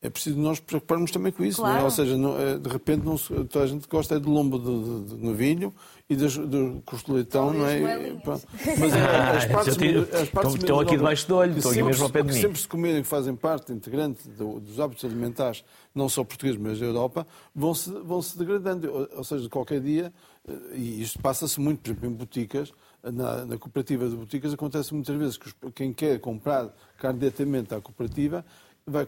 [0.01, 1.61] é preciso nós preocuparmos também com isso.
[1.61, 1.71] não é?
[1.71, 1.85] Claro.
[1.85, 4.57] Ou seja, não- eh, de repente não se- toda a gente gosta é do lombo
[4.57, 4.65] de,
[5.09, 5.73] de, de novilho
[6.09, 7.79] e das- do custo de leitão, não é?
[8.25, 9.01] Mas é,
[9.37, 12.03] as Ah, partes, menos- as partes estão- aqui debaixo do olho, estão aqui sempre mesmo
[12.05, 12.39] ao pé de mim.
[12.41, 16.79] Sempre se comerem, que fazem parte integrante do- dos hábitos alimentares, não só portugueses, mas
[16.79, 18.89] da Europa, vão-se vão -se degradando.
[18.91, 20.13] Ou, ou seja, qualquer dia,
[20.47, 22.71] eh, e isto passa-se muito, por exemplo, em boticas,
[23.03, 27.73] na, na cooperativa de boticas, acontece muitas vezes que os- quem quer comprar carne diretamente
[27.73, 28.45] à cooperativa,
[28.85, 29.05] vai,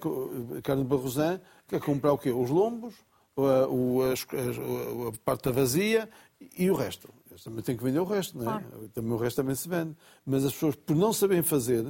[0.64, 2.32] carne de barrosã, quer comprar o quê?
[2.32, 2.94] Os lombos,
[3.38, 4.58] a, o- as- as-
[5.08, 6.10] a parte da vazia
[6.58, 7.10] e o resto.
[7.30, 8.64] Eles também têm que vender o resto, não é?
[8.94, 9.96] Também o resto também se vende.
[10.26, 11.86] Mas as pessoas, por não saberem fazer,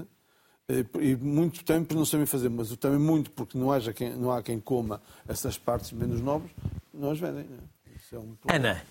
[0.70, 4.16] eh, e muito também por não saberem fazer, mas também muito porque não, haja quem,
[4.16, 6.52] não há quem coma essas partes menos nobres,
[6.94, 7.46] não as vendem.
[7.46, 7.96] Não é?
[7.98, 8.36] Isso é um.
[8.48, 8.82] Ana,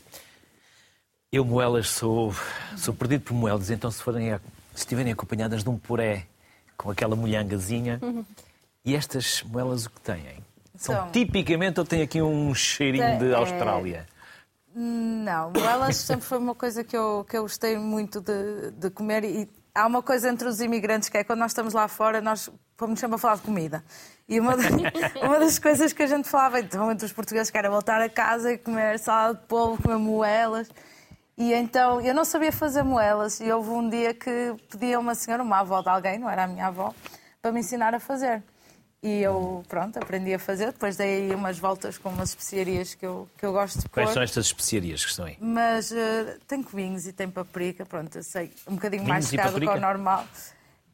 [1.33, 2.35] eu moelas sou,
[2.77, 4.41] sou perdido por moelas, então se, forem, a-
[4.75, 6.27] se estiverem acompanhadas de um puré
[6.77, 8.01] com aquela molhangazinha,
[8.85, 10.45] e estas moelas o que têm?
[10.77, 14.07] São São- tipicamente ou têm aqui um cheirinho de É- Austrália?
[14.75, 19.25] Não, moelas sempre foi uma coisa que eu, que eu gostei muito de, de comer
[19.25, 22.49] e há uma coisa entre os imigrantes que é quando nós estamos lá fora, nós
[22.77, 23.85] fomos sempre a falar de comida.
[24.29, 24.63] E uma, da-
[25.27, 28.09] uma das coisas que a gente falava então, entre os portugueses que era voltar a
[28.09, 30.71] casa e comer salada de polvo, comer moelas.
[31.37, 35.15] E então eu não sabia fazer moelas e houve um dia que pedi a uma
[35.17, 36.95] senhora, uma avó de alguém, não era a minha avó,
[37.43, 38.41] para me ensinar a fazer.
[39.03, 40.67] E eu, pronto, aprendi a fazer.
[40.73, 43.93] Depois dei aí umas voltas com umas especiarias que eu, que eu gosto de pôr.
[44.03, 45.39] Quais são estas especiarias que estão aí?
[45.41, 49.49] Mas eh, tem cominhos e tem paprika, pronto, eu sei, um bocadinho mais Vinhos e
[49.49, 50.27] secado que o normal.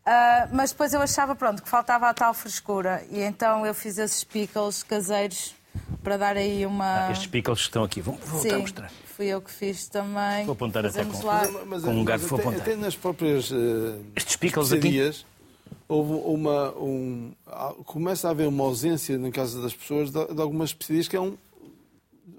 [0.04, 3.04] Ah, mas depois eu achava, pronto, que faltava a tal frescura.
[3.10, 5.52] E então eu fiz esses pickles caseiros
[6.00, 7.10] para dar aí uma...
[7.10, 8.00] Estes pickles que estão aqui.
[8.00, 8.90] Vou, vou voltar a Sim, mostrar.
[9.16, 10.44] fui eu que fiz também.
[10.46, 11.42] Vou apontar até Fazemos com- lá.
[11.66, 12.68] Mas, Com um mas garfo vou até, apontar.
[12.68, 15.12] até nas próprias uh, Estes pickles aqui?
[15.88, 17.32] Houve uma, um,
[17.84, 21.20] começa a haver uma ausência na casa das pessoas de, de algumas especiarias que é
[21.20, 21.36] um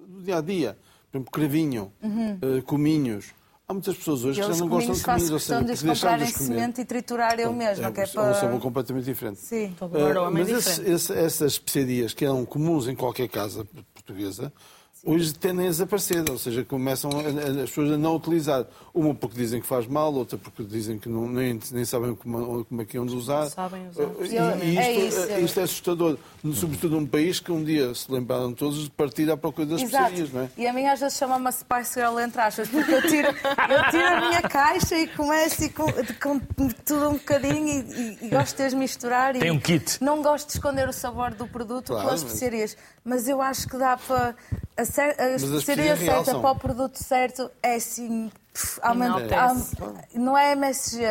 [0.07, 0.77] do dia a dia.
[1.11, 3.27] Por exemplo, cravinho, uh, cominhos.
[3.69, 6.15] Há muitas pessoas hoje que já não gostam de cominhos, ou questão seja, de comprar
[6.15, 6.47] em deixar-nos comer.
[6.59, 8.33] semente e triturar eu mesma, que é é um para...
[8.33, 9.39] sabor completamente diferente.
[9.41, 9.75] Sim.
[9.81, 10.91] Uh, homem é mas esse- diferente.
[10.95, 14.53] esse- essas especiarias que eram comuns em qualquer casa portuguesa,
[15.07, 18.65] hoje tendem a desaparecer, ou seja, começam a, as pessoas a não utilizar.
[18.93, 22.65] Uma porque dizem que faz mal, outra porque dizem que não, nem, nem sabem como,
[22.65, 23.43] como é que iam usar.
[23.43, 24.03] Não sabem usar.
[24.21, 24.33] E,
[24.73, 25.39] e É isto, isso.
[25.39, 26.17] isto é assustador,
[26.53, 30.03] sobretudo num país que um dia se lembraram todos de partir à procura das Exato.
[30.15, 30.49] especiarias, não é?
[30.57, 34.07] E a mim às vezes chama-me Spice Girl entre aspas, porque eu tiro, eu tiro
[34.07, 36.39] a minha caixa e começo e com, de- com
[36.85, 39.33] tudo um bocadinho e, e- e gosto de as misturar.
[39.33, 40.03] Tem e um kit.
[40.03, 43.77] Não gosto de esconder o sabor do produto Claro, pelas especiarias, mas eu acho que
[43.77, 44.35] dá para.
[44.97, 46.41] A, cer- a a especiaria especiaria certa realçam.
[46.41, 48.31] para o produto certo é assim.
[48.53, 49.53] pff, aumenta-
[50.15, 51.03] não é MSG,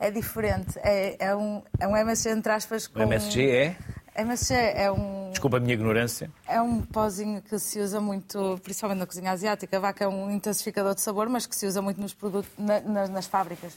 [0.00, 0.78] é diferente.
[0.82, 2.98] É, é, um, é um MSG entre aspas com.
[2.98, 3.76] O MSG é,
[4.16, 5.30] MSG é um.
[5.30, 9.78] desculpa a minha ignorância, É um pozinho que se usa muito, principalmente na cozinha asiática.
[9.78, 12.80] Vá que é um intensificador de sabor, mas que se usa muito nos produtos, na-
[12.80, 13.72] nas, nas fábricas.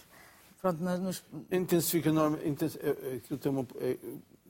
[0.61, 3.95] Pronto, nos, Intensifica enorme, intensi- é, é, aquilo tem uma, é,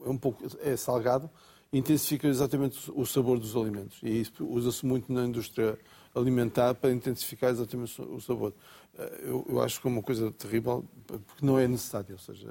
[0.06, 1.28] é um pouco é salgado,
[1.72, 3.98] intensifica exatamente o sabor dos alimentos.
[4.02, 5.78] E isso usa-se muito na indústria
[6.14, 8.52] alimentar para intensificar exatamente o sabor.
[8.98, 12.12] Eh, Eu, eu acho que é uma coisa terrível, porque não é necessário.
[12.14, 12.48] Ou seja,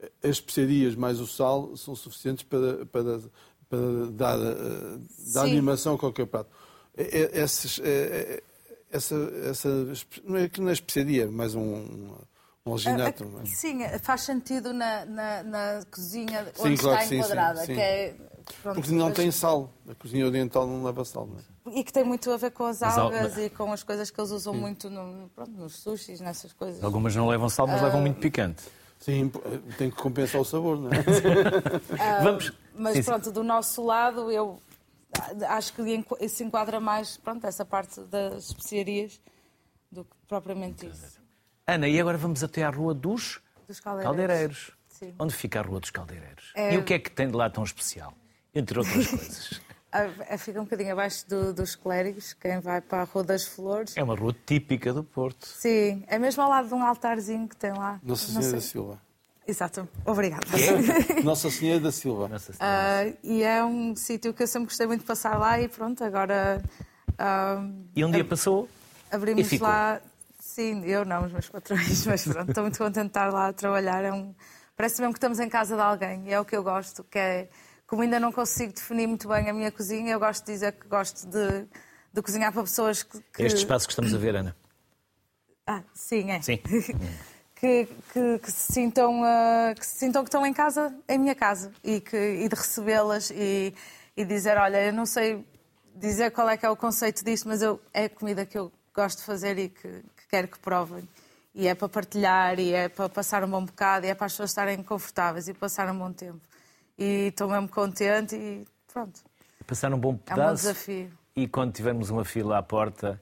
[0.00, 3.20] eh, as especiarias mais o sal são suficientes para, para,
[3.68, 4.98] para dar, eh,
[5.32, 5.52] dar Sim.
[5.52, 6.50] animação a qualquer prato.
[6.96, 7.80] Essas,
[8.88, 9.16] essa,
[9.50, 9.68] essa,
[10.24, 12.14] não é que não é especiaria, é mais um, um
[12.72, 13.24] alginato.
[13.26, 13.46] não é?
[13.46, 17.60] Sim, faz sentido na, na, na cozinha Sim, onde claro está enquadrada.
[17.60, 17.74] sim, sim.
[17.74, 18.14] Que é,
[18.62, 19.70] pronto, Porque não tem sal.
[19.88, 21.78] A cozinha oriental não leva sal, não é?
[21.78, 24.20] E que tem muito a ver com as al- algas e com as coisas que
[24.20, 26.82] eles usam muito no, pronto, nos sushis, nessas coisas.
[26.82, 28.62] algumas não levam sal, mas levam muito picante.
[28.98, 29.30] Sim,
[29.76, 30.94] tem que compensar o sabor, não é?
[32.22, 32.52] Vamos.
[32.74, 33.10] Mas Sim, sim.
[33.10, 34.58] pronto, do nosso lado, eu
[35.48, 39.20] acho que se enquadra mais pronto, essa parte das especiarias
[39.92, 41.18] do que propriamente isso.
[41.66, 44.04] Ana, e agora vamos até à Rua dos Dos caldeireiros.
[44.16, 44.70] Caldeireiros.
[44.88, 45.14] Sim.
[45.18, 46.52] Onde fica a Rua dos Caldeireiros?
[46.54, 48.12] É- E o que é que tem de lá tão especial?
[48.54, 49.60] Entre outras coisas.
[49.96, 53.96] Ah, Fica um bocadinho abaixo do- dos clérigos, quem vai para a Rua das Flores.
[53.96, 55.46] É uma rua típica do Porto.
[55.46, 58.00] Sim, é mesmo ao lado de um altarzinho que tem lá.
[58.02, 59.00] Nossa Senhora da Silva.
[59.46, 60.44] Exato, obrigada.
[61.22, 62.26] Nossa Senhora da Silva.
[62.26, 62.76] Nossa Senhora.
[62.76, 66.02] Ah, e é um sítio que eu sempre gostei muito de passar lá e pronto,
[66.02, 66.60] agora
[67.16, 68.68] ah, E um dia passou
[69.12, 69.68] e abrimos ficou.
[69.68, 70.00] lá.
[70.54, 73.52] Sim, eu não, os meus patrões, mas pronto, estou muito contente de estar lá a
[73.52, 74.04] trabalhar.
[74.04, 74.32] É um...
[74.76, 77.18] Parece mesmo que estamos em casa de alguém e é o que eu gosto, que
[77.18, 77.48] é
[77.88, 80.86] como ainda não consigo definir muito bem a minha cozinha, eu gosto de dizer que
[80.86, 81.66] gosto de,
[82.12, 83.20] de cozinhar para pessoas que.
[83.32, 83.42] que...
[83.42, 84.56] Este espaço que estamos a ver, Ana.
[85.66, 86.40] Ah, sim, é.
[86.40, 86.58] Sim.
[87.56, 91.34] que, que- que se sintam, ah, que se sintam que estão em casa, em minha
[91.34, 93.74] casa, e, que, e de recebê-las e,
[94.16, 95.44] e dizer, olha, eu não sei
[95.96, 98.70] dizer qual é que é o conceito disto, mas eu, é a comida que eu
[98.94, 101.06] gosto de fazer e que, que quero que provem.
[101.54, 104.32] E é para partilhar, e é para passar um bom bocado, e é para as
[104.32, 106.40] pessoas estarem confortáveis e passar um bom tempo.
[106.98, 109.20] E estou mesmo contente e pronto.
[109.66, 110.62] Passar um bom É um bom pedaço.
[110.62, 111.12] desafio.
[111.36, 113.20] E quando tivermos uma fila à porta,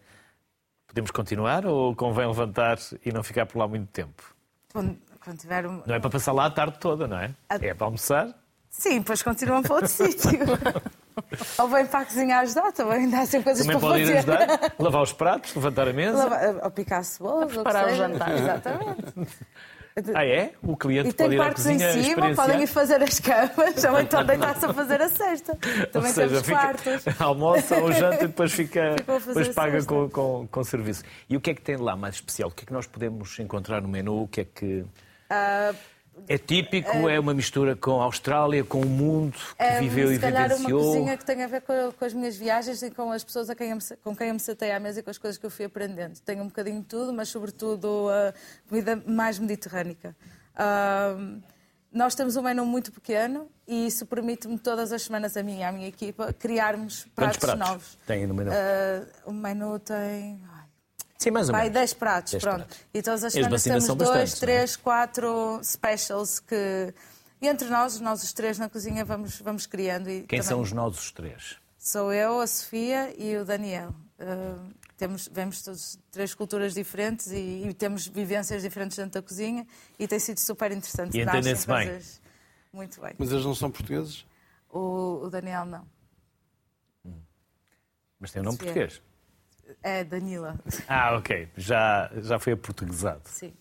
[0.86, 4.34] podemos continuar ou convém levantar e não ficar por lá muito tempo?
[4.72, 5.82] Quando, quando tiver um...
[5.86, 7.34] Não é para passar lá a tarde toda, não é?
[7.48, 8.28] A- É para almoçar.
[8.70, 10.30] Sim, depois continuam para outro sítio.
[11.58, 14.18] Ou vem para a cozinha ajudar, também dá sempre coisas Também para pode ir fazer.
[14.18, 16.24] ajudar, lavar os pratos, levantar a mesa.
[16.28, 18.30] Lava- Ou picar cebolas, ou preparar o jantar.
[18.38, 19.14] Exatamente.
[20.14, 20.52] Ah, é?
[20.62, 23.84] O cliente E pode tem ir à quartos em cima, podem ir fazer as camas,
[23.84, 25.52] ou então deitar-se a fazer a cesta.
[25.52, 27.20] Ou Também seja, temos fica, quartos.
[27.20, 31.04] almoça ou janta e depois, fica, depois paga com, com, com serviço.
[31.28, 32.48] E o que é que tem lá mais especial?
[32.48, 34.22] O que é que nós podemos encontrar no menu?
[34.22, 34.82] O que é que.
[35.28, 35.74] Ah,
[36.28, 37.08] É típico?
[37.08, 40.46] É uma mistura com a Austrália, com o mundo que é, viveu se e calhar
[40.46, 40.80] uma vivenciou?
[40.82, 43.54] cozinha que tem a ver com, com as minhas viagens e com as pessoas a
[43.54, 45.44] quem eu me, com quem eu me satei à mesa e com as coisas que
[45.46, 46.18] eu fui aprendendo.
[46.20, 48.32] Tenho um bocadinho de tudo, mas sobretudo a
[48.68, 50.14] comida mais mediterrânica.
[50.54, 51.16] Ah,
[51.92, 55.62] nós temos um menu muito pequeno e isso permite-me todas as semanas a mim e
[55.62, 57.98] à minha equipa criarmos pratos, pratos novos.
[58.06, 58.50] tem no menu?
[58.50, 60.40] Ah, o menu tem
[61.22, 61.74] Sim, mais ou Vai menos.
[61.78, 62.56] 10 pratos, 10 pronto.
[62.58, 62.78] pratos.
[62.92, 64.40] E todas as as semanas temos são dois, bastantes, não é?
[64.40, 66.94] três, quatro specials que.
[67.40, 70.08] E entre nós, nós os três na cozinha, vamos, vamos criando.
[70.08, 71.56] E Quem também são os nossos três?
[71.78, 73.94] Sou eu, a Sofia e o Daniel.
[74.18, 74.56] Ah,
[74.96, 79.66] temos, vemos todos três culturas diferentes e, e temos vivências diferentes dentro da cozinha
[79.98, 81.18] e tem sido super interessante.
[81.18, 81.88] E Dar entendem-se bem?
[81.88, 82.20] coisas
[82.72, 83.14] Muito bem.
[83.18, 84.24] Mas eles não são portugueses?
[84.70, 85.84] O, o Daniel não.
[88.20, 88.64] Mas tem um nome Sim.
[88.64, 89.02] português.
[89.82, 90.58] É Danila.
[90.88, 91.48] Ah, ok.
[91.56, 93.22] Já, já foi aportuguesado.
[93.24, 93.52] Sim.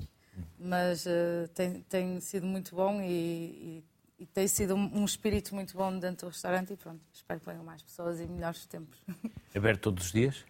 [0.60, 3.84] Mas eh, tem, tem sido muito bom e, e-
[4.20, 7.46] e tem sido um, um espírito muito bom dentro do restaurante e pronto, espero que
[7.48, 9.00] venham mais pessoas e melhores tempos.
[9.56, 10.46] Aberto todos os dias?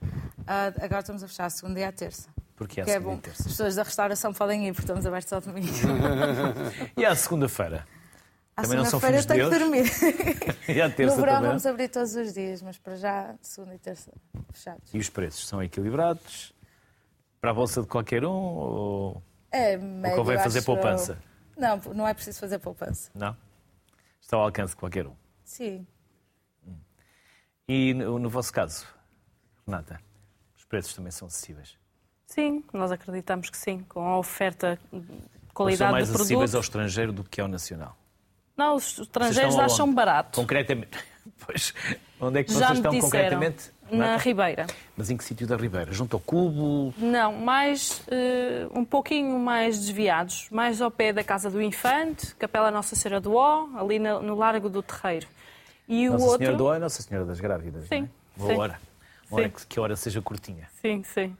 [0.45, 2.30] Ah, agora estamos a fechar a segunda e a terça.
[2.57, 3.20] Porque é que é bom.
[3.28, 5.68] As pessoas da restauração podem ir, porque estamos abertos ao domingo.
[6.97, 7.88] E à segunda-feira?
[8.56, 10.56] À Também não são segunda-feira tenho que dormir.
[10.76, 11.49] E à terça no verão também?
[11.49, 14.12] vamos abrir todos os dias, mas para já, segunda e terça,
[14.52, 14.93] fechados.
[14.93, 16.54] E os preços são equilibrados?
[17.39, 18.30] Para a bolsa de qualquer um?
[18.32, 21.18] Ou, É, ou médio, convém fazer poupança?
[21.58, 21.62] eu.
[21.62, 23.10] Não, não é preciso fazer poupança.
[23.16, 23.36] Não?
[24.20, 25.14] Está ao alcance de qualquer um.
[25.43, 25.86] Sim.
[27.68, 28.86] E no, no vosso caso,
[29.66, 29.99] Renata,
[30.58, 31.78] os preços também são acessíveis?
[32.28, 35.20] Sim, nós acreditamos que sim, com a oferta de Ou são
[35.54, 36.56] qualidade mais acessíveis produto.
[36.56, 37.97] ao estrangeiro do que ao nacional?
[38.62, 40.39] Não, os estrangeiros acham barato.
[40.39, 40.97] Concretamente.
[41.43, 41.74] Pois,
[42.20, 43.09] onde é que Já vocês estão disseram.
[43.12, 43.72] concretamente?
[43.91, 44.24] Na Renata?
[44.24, 44.68] Ribeira.
[44.95, 45.91] Mas em que sítio da Ribeira?
[45.91, 46.93] Junto ao Cubo?
[46.97, 52.70] Não, mais eh, um pouquinho mais desviados, mais ao pé da Casa do Infante, Capela
[52.72, 55.28] Nossa Senhora do Ó, ali no, no Largo do Terreiro.
[55.88, 56.38] E o Nossa outro.
[56.39, 57.88] Senhora do Oi, Nossa Senhora das Grávidas.
[57.88, 58.09] Sim, não é?
[58.38, 58.59] Boa sim.
[58.59, 58.80] hora.
[59.32, 59.49] Hora Sim.
[59.49, 60.68] que, que a hora seja curtinha.
[60.82, 61.36] Sim, sim.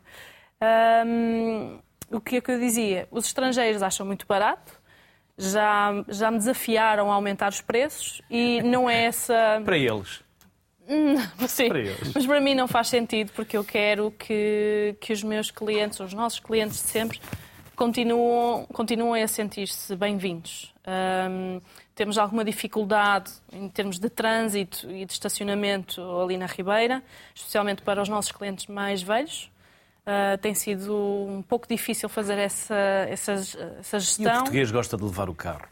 [2.09, 3.07] O que é que eu dizia?
[3.11, 4.81] Os estrangeiros acham muito barato,
[5.38, 9.62] já, já me desafiaram a aumentar os preços e não é essa.
[9.66, 10.24] Para eles.
[11.48, 12.12] Sim, Para eles.
[12.14, 16.14] mas para mim não faz sentido porque eu quero que, que os meus clientes, os
[16.14, 17.22] nossos clientes de sempre,
[17.76, 20.74] continuam, continuem a sentir-se bem-vindos.
[20.86, 21.62] Ahm,
[21.96, 27.04] temos alguma dificuldade em termos de trânsito e de estacionamento ali na Ribeira,
[27.34, 29.51] especialmente para os nossos clientes mais velhos.
[30.14, 32.76] Ah, tem sido um pouco difícil fazer essa,
[33.07, 34.34] essa, essa E o gestão.
[34.39, 35.68] português gosta de levar o carro.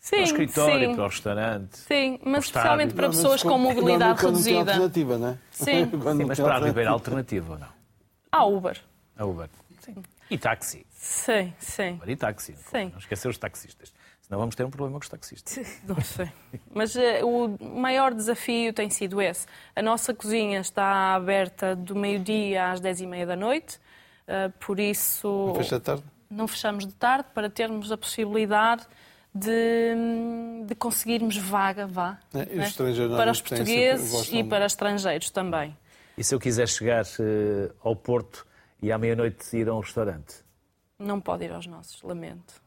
[0.00, 1.76] Sim, Para o escritório, sim, para o restaurante.
[1.76, 4.70] sim, mas especialmente para pessoas com mobilidade quando não tem reduzida.
[4.72, 5.38] alternativa, não é?
[5.50, 5.64] Sim.
[5.90, 6.60] Sim, mas para a.
[6.60, 7.68] Ribeira alternativa ou não?
[8.32, 8.80] Há Uber.
[9.18, 9.50] A Uber.
[9.80, 9.96] Sim.
[10.30, 10.86] E táxi.
[10.90, 11.92] Sim, sim.
[11.96, 12.54] Uber e táxi.
[12.70, 12.88] Sim.
[12.90, 13.92] Não esquecer os taxistas.
[14.28, 15.80] Senão vamos ter um problema com os taxistas.
[15.88, 16.30] Não sei.
[16.74, 19.46] Mas eh, o maior desafio tem sido esse.
[19.74, 23.80] A nossa cozinha está aberta do meio-dia às 10h30 da noite,
[24.26, 26.04] eh, por isso Fecha à tarde?
[26.30, 28.86] não fechamos de tarde para termos a possibilidade
[29.34, 29.94] de,
[30.66, 33.16] de conseguirmos vaga, vá, É, e os né?
[33.16, 35.74] para os portugueses e de- para estrangeiros também.
[36.18, 38.46] E se eu quiser chegar eh, ao Porto
[38.82, 40.34] e à meia-noite ir a um restaurante?
[40.98, 42.60] Não pode ir aos nossos, lamento.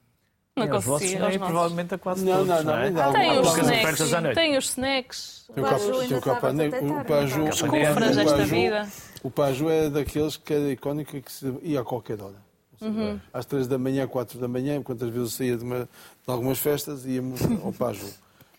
[0.68, 1.38] Não E aos nossos.
[1.38, 2.90] provavelmente a quase Não, todos, não, não, é?
[2.90, 3.02] não.
[3.02, 4.36] Há Tem os snacks, à noite.
[4.36, 5.46] tem os snacks.
[5.54, 7.50] Tem o Paju tem o Paju, não é?
[7.50, 8.88] Os cufras desta vida.
[9.24, 12.36] O Paju é daqueles que era icónico e que se ia a qualquer hora.
[12.82, 13.20] Uhum.
[13.32, 15.88] Às três da manhã, quatro da manhã, quantas vezes eu saía de, uma- de
[16.34, 18.08] algumas festas, íamos ao Paju.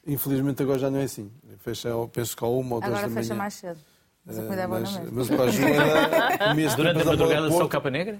[0.06, 1.30] Infelizmente agora já não é assim.
[1.58, 3.22] Fecha, penso que ao uma ou duas Agora da manhã.
[3.22, 3.78] fecha mais cedo.
[4.24, 5.08] Mas é Eh, mas, na mesma.
[5.12, 6.76] mas o Paju era...
[6.76, 8.18] Durante a madrugada só capa negra?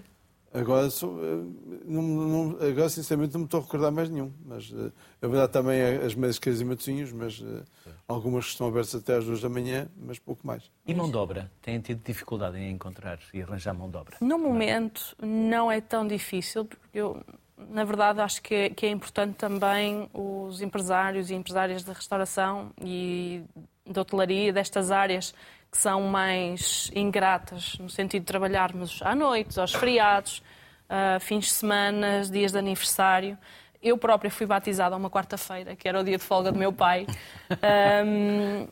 [0.55, 1.44] Agora, sou, eh,
[1.86, 4.30] não, não, agora, sinceramente, não me estou a recordar mais nenhum.
[4.44, 4.90] Mas, eh,
[5.22, 7.62] a verdade, também é as queijos e matozinhos, mas eh,
[8.07, 10.70] algumas que estão abertas até às duas da manhã, mas pouco mais.
[10.86, 11.50] E mão de obra?
[11.62, 14.16] Têm tido dificuldade em encontrar e arranjar mão de obra?
[14.20, 17.24] No momento não é tão difícil, porque eu,
[17.70, 22.72] na verdade, acho que é, que é importante também os empresários e empresárias da restauração
[22.78, 23.42] e
[23.86, 25.34] da hotelaria, destas áreas
[25.72, 30.42] que são mais ingratas, no sentido de trabalharmos à noite, aos feriados,
[30.86, 33.38] a fins de semana, dias de aniversário.
[33.82, 37.06] Eu própria fui batizada uma quarta-feira, que era o dia de folga do meu pai.
[37.62, 38.68] Ahm,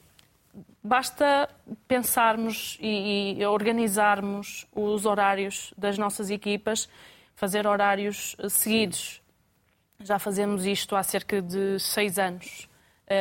[0.82, 1.48] Basta
[1.86, 6.88] pensarmos e, e organizarmos os horários das nossas equipas,
[7.36, 9.20] fazer horários seguidos.
[10.01, 12.70] Já fazemos isto há cerca de seis anos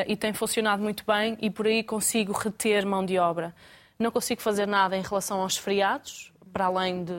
[0.08, 3.56] e tem funcionado muito bem e por aí consigo reter mão de obra.
[3.98, 7.14] Não consigo fazer nada em relação aos feriados, para além de,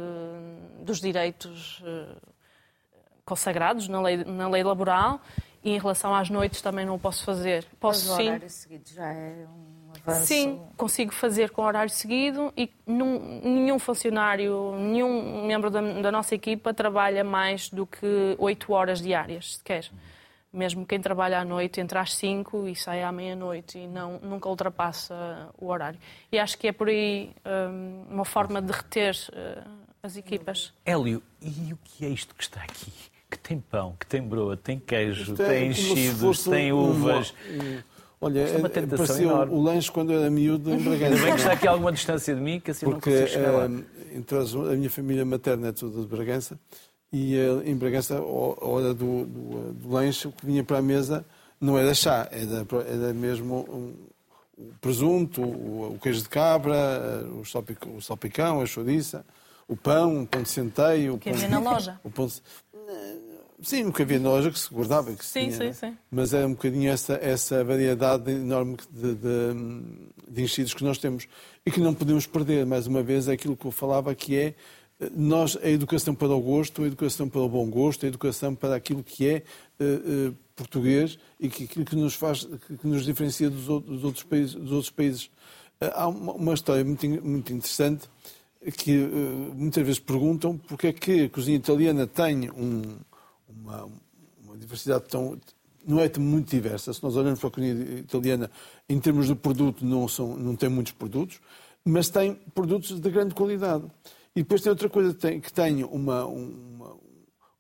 [0.85, 2.15] dos direitos eh,
[3.25, 5.21] consagrados na lei, na lei laboral
[5.63, 7.65] e em relação às noites também não o posso fazer.
[7.73, 8.29] Mas Posso o sim.
[8.29, 10.27] horário seguido já é um avanço.
[10.27, 16.35] Sim, consigo fazer com horário seguido e num- nenhum funcionário, nenhum membro da, da nossa
[16.35, 19.91] equipa trabalha mais do que 8 horas diárias, sequer.
[20.53, 24.49] Mesmo quem trabalha à noite, entra às 5 e sai à meia-noite e não, nunca
[24.49, 25.99] ultrapassa o horário.
[26.33, 29.63] E acho que é por aí hum, uma forma de reter eh,
[30.03, 30.73] as equipas.
[30.85, 32.91] Hélio, e o que é isto que está aqui?
[33.31, 36.73] Que tem pão, que tem broa, tem queijo, Isto é tem se enchidos, fosse tem
[36.73, 37.33] um- uvas.
[37.49, 37.79] um-
[38.23, 39.55] Olha, é uma tentação parecia o- enorme.
[39.55, 41.35] o lanche quando eu era miúdo em Ainda bem que Bragança.
[41.37, 43.65] está aqui a alguma distância de mim, que assim Porque não consigo chegar lá.
[43.67, 46.59] eh, entre as- a minha família materna é toda de Bragança
[47.13, 48.21] e eh, em Bragança, a
[48.67, 51.25] hora do, do, do lanche, o que vinha para a mesa
[51.61, 53.95] não era chá, era, era mesmo um-
[54.63, 59.25] o presunto, o, o queijo de cabra, eh, o, salpic, o salpicão, a chouriça,
[59.67, 61.15] o pão, o pão de centeio.
[61.15, 61.99] o Que havia na loja.
[62.05, 62.43] o pão de-
[63.63, 65.13] Sim, o que havia na loja que se guardava.
[65.13, 65.73] Que se Sim, tinha, sim, né?
[65.75, 65.99] sim.
[66.11, 71.27] Mas é um bocadinho essa, essa variedade enorme de, de, de enchidos que nós temos
[71.65, 72.65] e que não podemos perder.
[72.65, 74.55] Mais uma vez, é aquilo que eu falava, que é eh,
[75.15, 78.75] nós, a educação para o gosto, a educação para o bom gosto, a educação para
[78.75, 79.43] aquilo que é eh,
[79.81, 84.55] eh, português e que aquilo que nos faz, que nos diferencia dos outros países.
[84.55, 85.31] Dos outros países.
[85.81, 88.07] Há uma história muito, muito interessante
[88.77, 88.99] que
[89.55, 92.83] muitas vezes perguntam porque é que a cozinha italiana tem um,
[93.49, 93.89] uma,
[94.45, 95.39] uma diversidade tão,
[95.87, 96.93] não é muito diversa.
[96.93, 98.51] Se nós olharmos para a cozinha italiana,
[98.89, 101.41] em termos de produto, não, são, não tem muitos produtos,
[101.85, 103.85] mas tem produtos de grande qualidade.
[104.35, 106.97] E depois tem outra coisa, que tem uma, uma,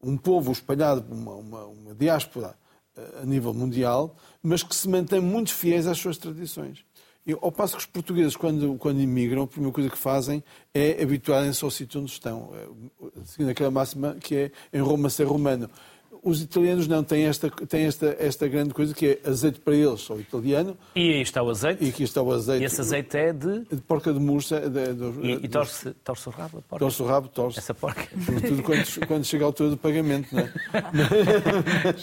[0.03, 2.57] um povo espalhado, uma, uma, uma diáspora
[2.97, 6.85] eh, a nível mundial, mas que se mantém muito fiéis às suas tradições.
[7.27, 10.43] E, ao passo que os portugueses, quando, quando imigram, a primeira coisa que fazem
[10.73, 15.25] é habituarem-se ao sítio onde estão, eh, seguindo aquela máxima que é em Roma ser
[15.25, 15.69] romano
[16.23, 20.01] os italianos não têm esta, têm esta, esta grande coisa que é azeite para eles,
[20.01, 20.77] só italiano.
[20.95, 21.85] E aí está o azeite.
[21.85, 22.63] E aqui está o azeite.
[22.63, 23.61] E esse azeite é de.
[23.61, 24.61] De porca de mursa.
[24.61, 26.63] De, de, e, e torce, torce o rabo?
[26.69, 26.85] Porca.
[26.85, 27.59] Torce o rabo, torce.
[27.59, 28.07] Essa porca.
[28.25, 30.53] Sobretudo quando, quando chega a altura do pagamento, não é?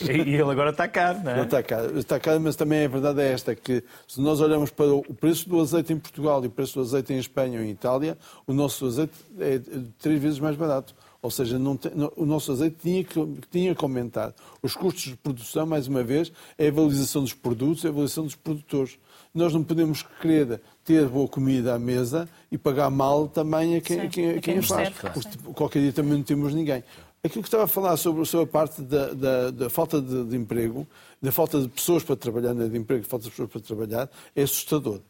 [0.26, 1.42] e ele agora está caro, não é?
[1.44, 4.94] Está caro, está caro, mas também a verdade é esta: que se nós olharmos para
[4.94, 7.70] o preço do azeite em Portugal e o preço do azeite em Espanha ou em
[7.70, 9.60] Itália, o nosso azeite é
[10.00, 10.96] três vezes mais barato.
[11.22, 13.20] Ou seja, tem, não, o nosso azeite tinha que,
[13.52, 14.34] tinha que aumentar.
[14.62, 18.24] Os custos de produção, mais uma vez, é a valorização dos produtos, é a valorização
[18.24, 18.98] dos produtores.
[19.34, 24.00] Nós não podemos querer ter boa comida à mesa e pagar mal também a quem,
[24.00, 24.90] Sim, a quem, a quem faz.
[24.90, 26.84] Porque qualquer dia também não temos ninguém.
[27.24, 30.36] Aquilo que estava a falar sobre, sobre a parte da, da, da falta de, de,
[30.38, 30.88] emprego,
[31.22, 34.10] da falta de pessoas para trabalhar, não é de emprego, falta de pessoas para trabalhar,
[34.36, 35.02] é assustador.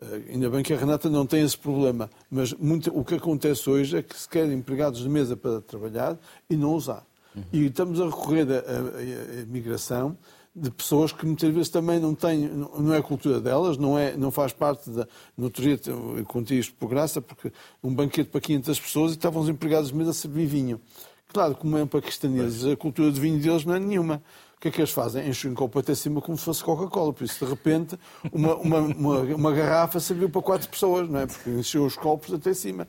[0.00, 3.68] Eh, ainda bem que a Renata não tem esse problema, mas muito, o que acontece
[3.68, 7.04] hoje é que se querem empregados de mesa para trabalhar e não usar.
[7.34, 7.44] Uhum.
[7.52, 10.16] E estamos a recorrer à migração
[10.54, 14.16] de pessoas que muitas vezes também não têm, não é a cultura delas, não, é,
[14.16, 15.06] não faz parte da.
[15.36, 19.14] No outro dia eu contei isto por graça, porque um banquete para 500 pessoas e
[19.14, 20.80] estavam os empregados de mesa a servir vinho.
[21.28, 24.20] Claro, como é um paquistaneses, a cultura de vinho deles não é nenhuma
[24.60, 25.26] que é que eles fazem?
[25.26, 27.14] Enchem um copo até cima como se fosse Coca-Cola.
[27.14, 27.98] Por isso, de repente,
[28.30, 31.26] uma, uma, uma, uma, garrafa serviu para quatro pessoas, não é?
[31.26, 32.86] Porque encheu os copos até cima.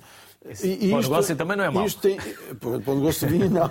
[0.63, 1.85] E, e para o negócio também não é mau.
[1.85, 2.17] Isto tem,
[2.59, 3.69] para o negócio de vinho, não.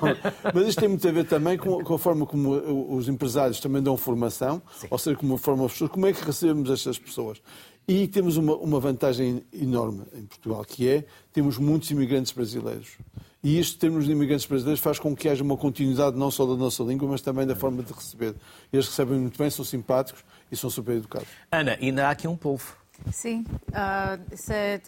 [0.55, 2.53] Mas isto tem muito a ver também com, com a forma como
[2.95, 4.87] os empresários também dão formação, Sim.
[4.91, 7.43] ou seja, como formam as pessoas, como é que recebemos estas pessoas.
[7.87, 12.97] E temos uma, uma vantagem enorme em Portugal, que é temos muitos imigrantes brasileiros.
[13.43, 16.55] E isto, termos de imigrantes brasileiros, faz com que haja uma continuidade não só da
[16.55, 18.35] nossa língua, mas também da forma de receber.
[18.73, 20.23] Eles recebem muito bem, são simpáticos
[20.53, 21.29] e são super educados.
[21.51, 22.77] Ana, ainda há aqui um povo.
[23.11, 24.81] Sim, uh, isso é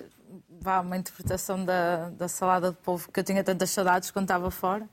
[0.61, 4.51] vá, uma interpretação da, da salada de polvo que eu tinha tantas saudades quando estava
[4.51, 4.89] fora.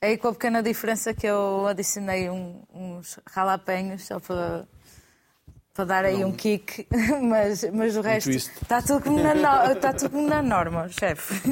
[0.00, 4.66] Aí com a pequena diferença que eu adicionei um, uns ralapenhos só para
[5.76, 6.30] para dar aí não.
[6.30, 6.86] um kick,
[7.22, 9.72] mas, mas o resto está tudo, como na no...
[9.72, 11.42] está tudo como na norma, chefe.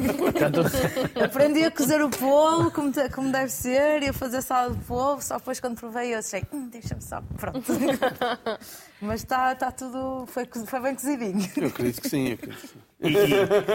[1.23, 5.21] Aprendi a cozer o polvo como, como deve ser e a fazer salada de polvo,
[5.21, 7.71] só depois quando provei eu achei, hum, deixa-me só, pronto.
[8.99, 11.47] mas está, está tudo, foi, foi bem cozidinho.
[11.55, 12.31] Eu acredito que sim.
[12.33, 12.79] Acredito que sim.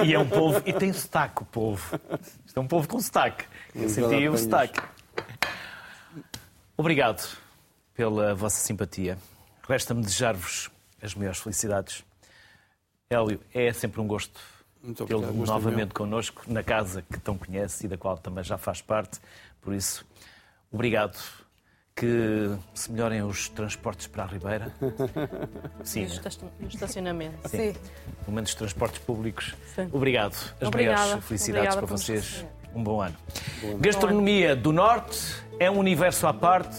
[0.03, 2.01] E, e, é um povo, e tem sotaque o povo.
[2.44, 3.44] Isto é um povo com sotaque.
[3.72, 4.80] Eu senti um sotaque.
[6.76, 7.38] Obrigado
[7.94, 9.16] pela vossa simpatia.
[9.70, 10.68] Resta-me desejar-vos
[11.00, 12.04] as maiores felicidades.
[13.08, 14.40] Hélio, é sempre um gosto
[15.06, 19.20] tê-lo novamente connosco, na casa que tão conhece e da qual também já faz parte.
[19.60, 20.04] Por isso,
[20.72, 21.16] obrigado.
[21.94, 24.74] Que se melhorem os transportes para a Ribeira.
[25.84, 26.08] Sim.
[26.58, 27.48] E o estacionamento.
[27.48, 27.72] Sim.
[27.72, 27.80] Sim.
[28.24, 29.54] Pelo menos os transportes públicos.
[29.76, 29.88] Sim.
[29.92, 30.34] Obrigado.
[30.60, 31.00] As Obrigada.
[31.00, 32.44] maiores felicidades Obrigada para vocês.
[32.74, 33.16] Um bom ano.
[33.62, 33.78] Bom ano.
[33.78, 36.76] Gastronomia do Norte é um universo à parte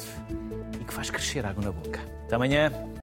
[0.77, 2.20] e que faz crescer água na boca.
[2.32, 2.91] Até amanhã.